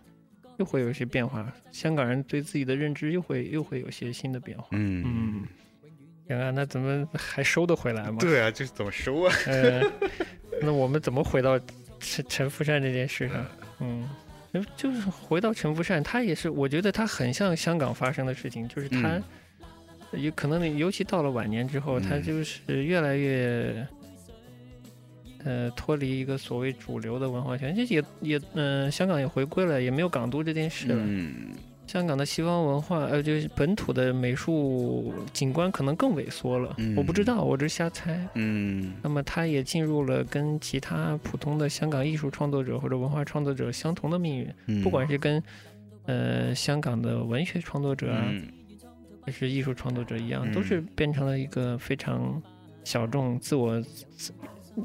[0.59, 1.53] 又会有一些变化。
[1.73, 4.69] 香港人对自己的认知又会又会有些新的变化。
[4.71, 5.45] 嗯嗯，
[6.31, 8.19] 行啊，那怎么还收得回来吗？
[8.21, 9.35] 对啊，这怎么收啊？
[9.47, 9.83] 呃，
[10.63, 11.59] 那我们怎么回到
[11.99, 13.47] 陈陈福善这件事上？
[13.81, 14.09] 嗯，
[14.77, 19.21] 就是回到陈福善，他也是，我觉得他很像香港发生的事情，就是他
[20.13, 23.87] 嗯有可能，尤其到了晚年之后，他嗯就是越来越。
[25.43, 30.95] 呃，脱离一个所谓主流的文化圈，这也也，嗯、香港也回归了，也没有港督这件事了。
[30.99, 31.53] 嗯
[31.91, 36.73] 香港的西方文化，呃，就是本土的美术景观可能更萎缩了。
[36.79, 38.25] 嗯我不知道，我这瞎猜。
[38.35, 45.43] 嗯那么它也进入了跟其他普通的香港艺术创作者或者文化创作者相同的命运，嗯，不管是跟
[46.07, 48.47] 呃香港的文学创作者啊，嗯
[49.27, 52.41] 还是艺术创作者一样，嗯都是变成了一个非常
[52.85, 53.81] 小众、自我
[54.17, 54.33] 自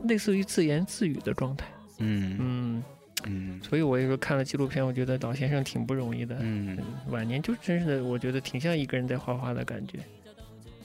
[0.08, 1.68] 类似于自言自语的状态。
[2.00, 2.84] 嗯嗯，
[3.28, 6.38] 嗯所以我也说看了纪录片，我觉得老先生挺不容易的。
[6.40, 6.78] 嗯
[7.10, 10.00] 晚年就真是的，我觉得挺像一个人在画画的感觉，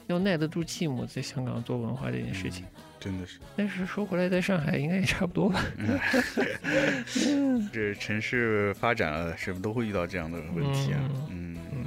[0.07, 2.65] 要耐得住寂寞，在香港做文化这件事情。
[2.99, 5.65] 真的是，但是说回来，在上海应该也差不多吧。
[7.73, 11.01] 这城市发展了，什么都会遇到这样的问题啊。
[11.31, 11.85] 嗯嗯，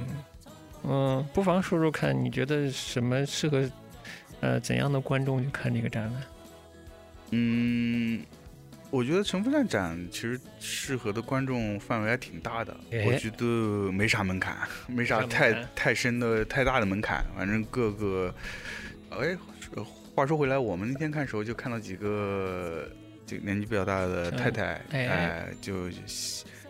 [0.82, 3.70] 嗯，不妨说说看，你觉得什么适合
[4.40, 6.22] 呃怎样的观众去看这个展览？
[7.30, 8.20] 嗯，
[8.94, 13.44] 我觉得城府站展其实适合的观众范围还挺大的，哎我觉得
[13.90, 18.32] 没啥门槛，没啥太太深的太大的门槛，反正各个，
[19.10, 19.36] 哎，
[20.14, 22.88] 话说回来，我们那天看时候就看到几个
[23.26, 25.90] 这个年纪比较大的嗯太太，哎哎，就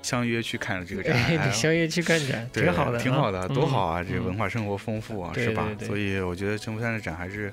[0.00, 4.00] 相约去看了这个展，相约去看展， 挺好的啊，挺好的，多好啊！
[4.00, 5.86] 嗯这文化生活丰富啊，对是吧对？
[5.86, 7.52] 对所以我觉得城府山的展还是，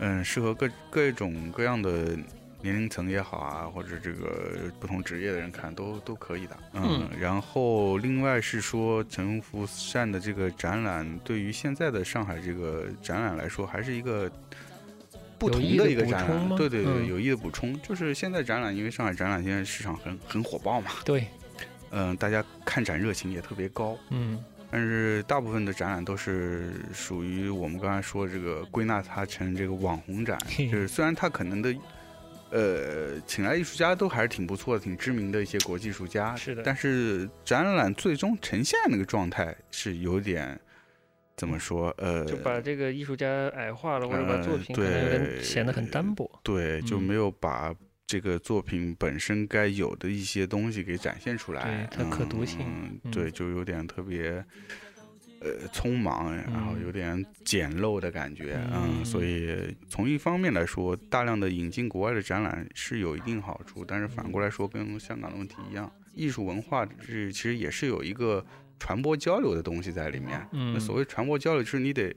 [0.00, 2.16] 嗯，适合各各种各样的
[2.62, 6.56] 年龄层也好啊，或者这个不同职业的人看都都可以的。
[6.72, 14.30] 嗯，然后另外是说陈福善的这个展览，对于现在的上海这个展览来说，还是一个。
[15.38, 17.06] 不同的一个展览，对对对，嗯。
[17.08, 21.26] 有益的补充，就是现在展览，因为上海展览现在市场很很火爆嘛，对，
[21.90, 24.38] 嗯、大家看展热情也特别高，嗯。
[24.70, 31.74] 但是大部分的展览都是属于我们刚才说这个归纳它成这个网红展，就是虽然它可能的，
[32.52, 40.60] 呃，请来艺术家都还是挺不错的，挺知名的一些国际艺术家，是的但是展览最终呈现那个状态是有点
[41.34, 41.88] 怎么说？
[41.96, 46.30] 呃，就把这个艺术家矮化了，或者把呃作品可能有点显得很单薄。
[46.42, 47.74] 对，就嗯没有把
[48.06, 54.44] 这个作品本身该有的一些东西给展现出来，对它可读性嗯，嗯对，就有点特别。
[55.42, 68.44] 呃，匆忙，然后嗯有点简陋的感觉，嗯嗯，所以从一方面来说，大量的引进国外的展览是有一定好处，但是反过来说，跟香港的问题一样，艺术文化是其实也是有一个
[68.78, 70.46] 传播交流的东西在里面。
[70.52, 72.14] 嗯那所谓传播交流，就是你得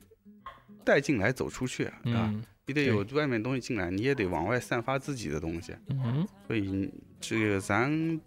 [0.83, 2.29] 带进来走出去，对吧？
[2.31, 5.75] 嗯你得有外面东西进来，你也得往外散发自己的东西。
[5.89, 8.19] 嗯所以这个咱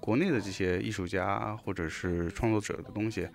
[0.00, 3.28] 国内的这些艺术家或者是创作者的东西，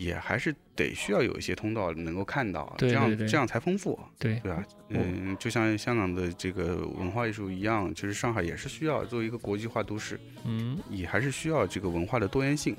[0.00, 4.64] 也还是得需要有一些通道能够看到，对对对这样这样才丰富，对，对吧？
[4.88, 12.74] 嗯，就像香港的这个文化艺术一样，其实上海也是需要作为一个国际化都市，嗯也还是需要这个文化的多元性，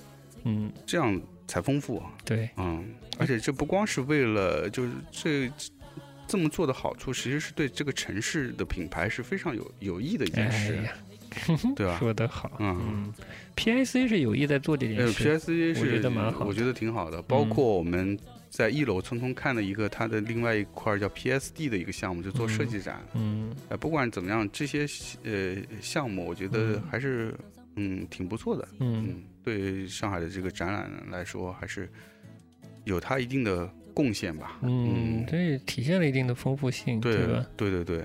[0.46, 2.02] 嗯，这样才丰富。
[2.26, 2.84] 对，嗯，
[3.20, 5.52] 而且这不光是为了，就是这
[6.28, 10.92] 这么做的好处，其实是对这个城市的品牌是非常有有益的一件哎事，呀，
[11.76, 11.98] 对吧？
[12.00, 13.14] 说的好，嗯嗯
[13.56, 17.22] ，PIC 是有意在做这件呃事，P S C 是我觉得蛮好我觉得挺好的。
[17.22, 18.18] 包括我们
[18.50, 23.02] 在一楼匆匆看了一个它的另外一块叫 PSD 的一个项目，就做设计展。
[23.14, 24.86] 嗯呃，不管怎么样，这些
[25.24, 27.34] 呃项目，我觉得嗯还是
[27.76, 28.68] 嗯挺不错的。
[28.80, 31.90] 嗯嗯，对上海的这个展览来说，还是
[32.84, 34.60] 有它一定的贡献吧。
[34.64, 37.46] 嗯，这体现了一定的丰富性，对吧？
[37.56, 38.04] 对对对，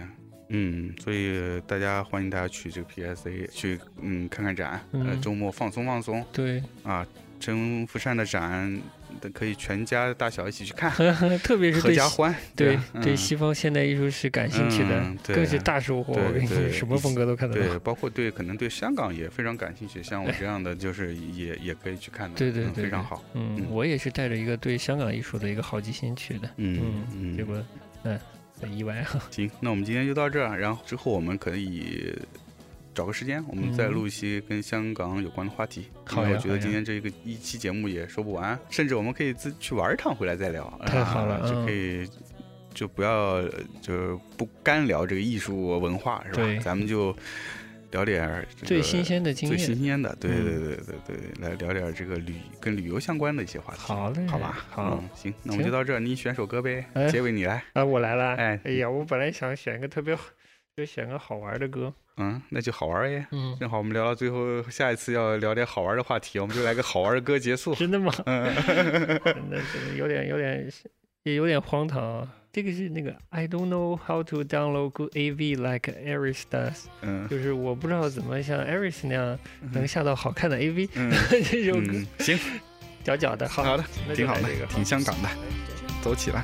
[0.48, 7.06] 嗯，所以大家欢迎大家去这个 PSA 去嗯看看展，呃，嗯周末放松放松对，啊。
[7.38, 8.80] 真福善的展，
[9.34, 10.90] 可以全家大小一起去看，
[11.44, 12.34] 特别是合家欢。
[12.56, 16.14] 对啊对嗯西方现代艺术史感兴趣的更是大收获。
[16.14, 17.78] 对我跟你说，对什么风格都看得对，到。
[17.80, 23.22] 包括对可能对香港也非常感兴趣，像我这样的就是也也可以去看的，嗯对对对对非常好。
[23.34, 26.48] 嗯嗯，我也是带着一个对香港艺术的一个好奇心去的。
[26.56, 27.62] 嗯嗯，结果
[28.04, 28.18] 嗯
[28.60, 29.22] 很意外啊。
[29.30, 32.12] 行，那我们今天就到这儿，然后之后我们可以
[32.94, 35.86] 找个时间，我们再嗯录一些跟香港有关的话题。
[36.16, 40.72] 我觉得今天这个一期节目也说不完，甚至我们可以自去玩一趟回来再聊。
[40.86, 42.08] 太好了啊就嗯可以
[42.72, 43.42] 就不要
[43.80, 46.62] 就是不干聊这个艺术文化是对吧？
[46.62, 47.14] 咱们就
[47.90, 49.76] 聊点儿这个最新鲜的经最新。
[49.76, 53.80] 鲜的，对嗯对对对对，来聊点这个旅跟旅游相关的一些话题。
[53.80, 57.62] 好嘞，好吧，好嗯，行，那我们就到这儿，你选首歌呗，哎结尾你来。
[57.74, 58.34] 啊，我来了。
[58.34, 60.16] 哎哎呀，我本来想选一个特别，
[60.76, 61.92] 就选个好玩的歌。
[62.18, 63.26] 嗯，那就好玩耶。
[63.30, 67.74] 嗯，正好我们聊到最后，下一次要聊点好玩的话题，我们就来个好玩的歌结束。
[67.74, 68.12] 真的吗？
[68.26, 68.54] 嗯，
[69.24, 70.66] 真的是有点有点
[71.24, 72.28] 也有点荒唐啊。
[72.56, 79.38] 这个是那个 I don't know how to download good AV like Aris does，嗯就是我不知道怎么像 Aris 那样
[79.72, 80.88] 能下到好看的 AV。
[80.94, 82.38] 嗯 这首歌嗯，行，
[83.04, 83.84] 屌屌的，好好的，
[84.14, 85.28] 挺好的来这个，挺香港的，
[86.02, 86.42] 走起来。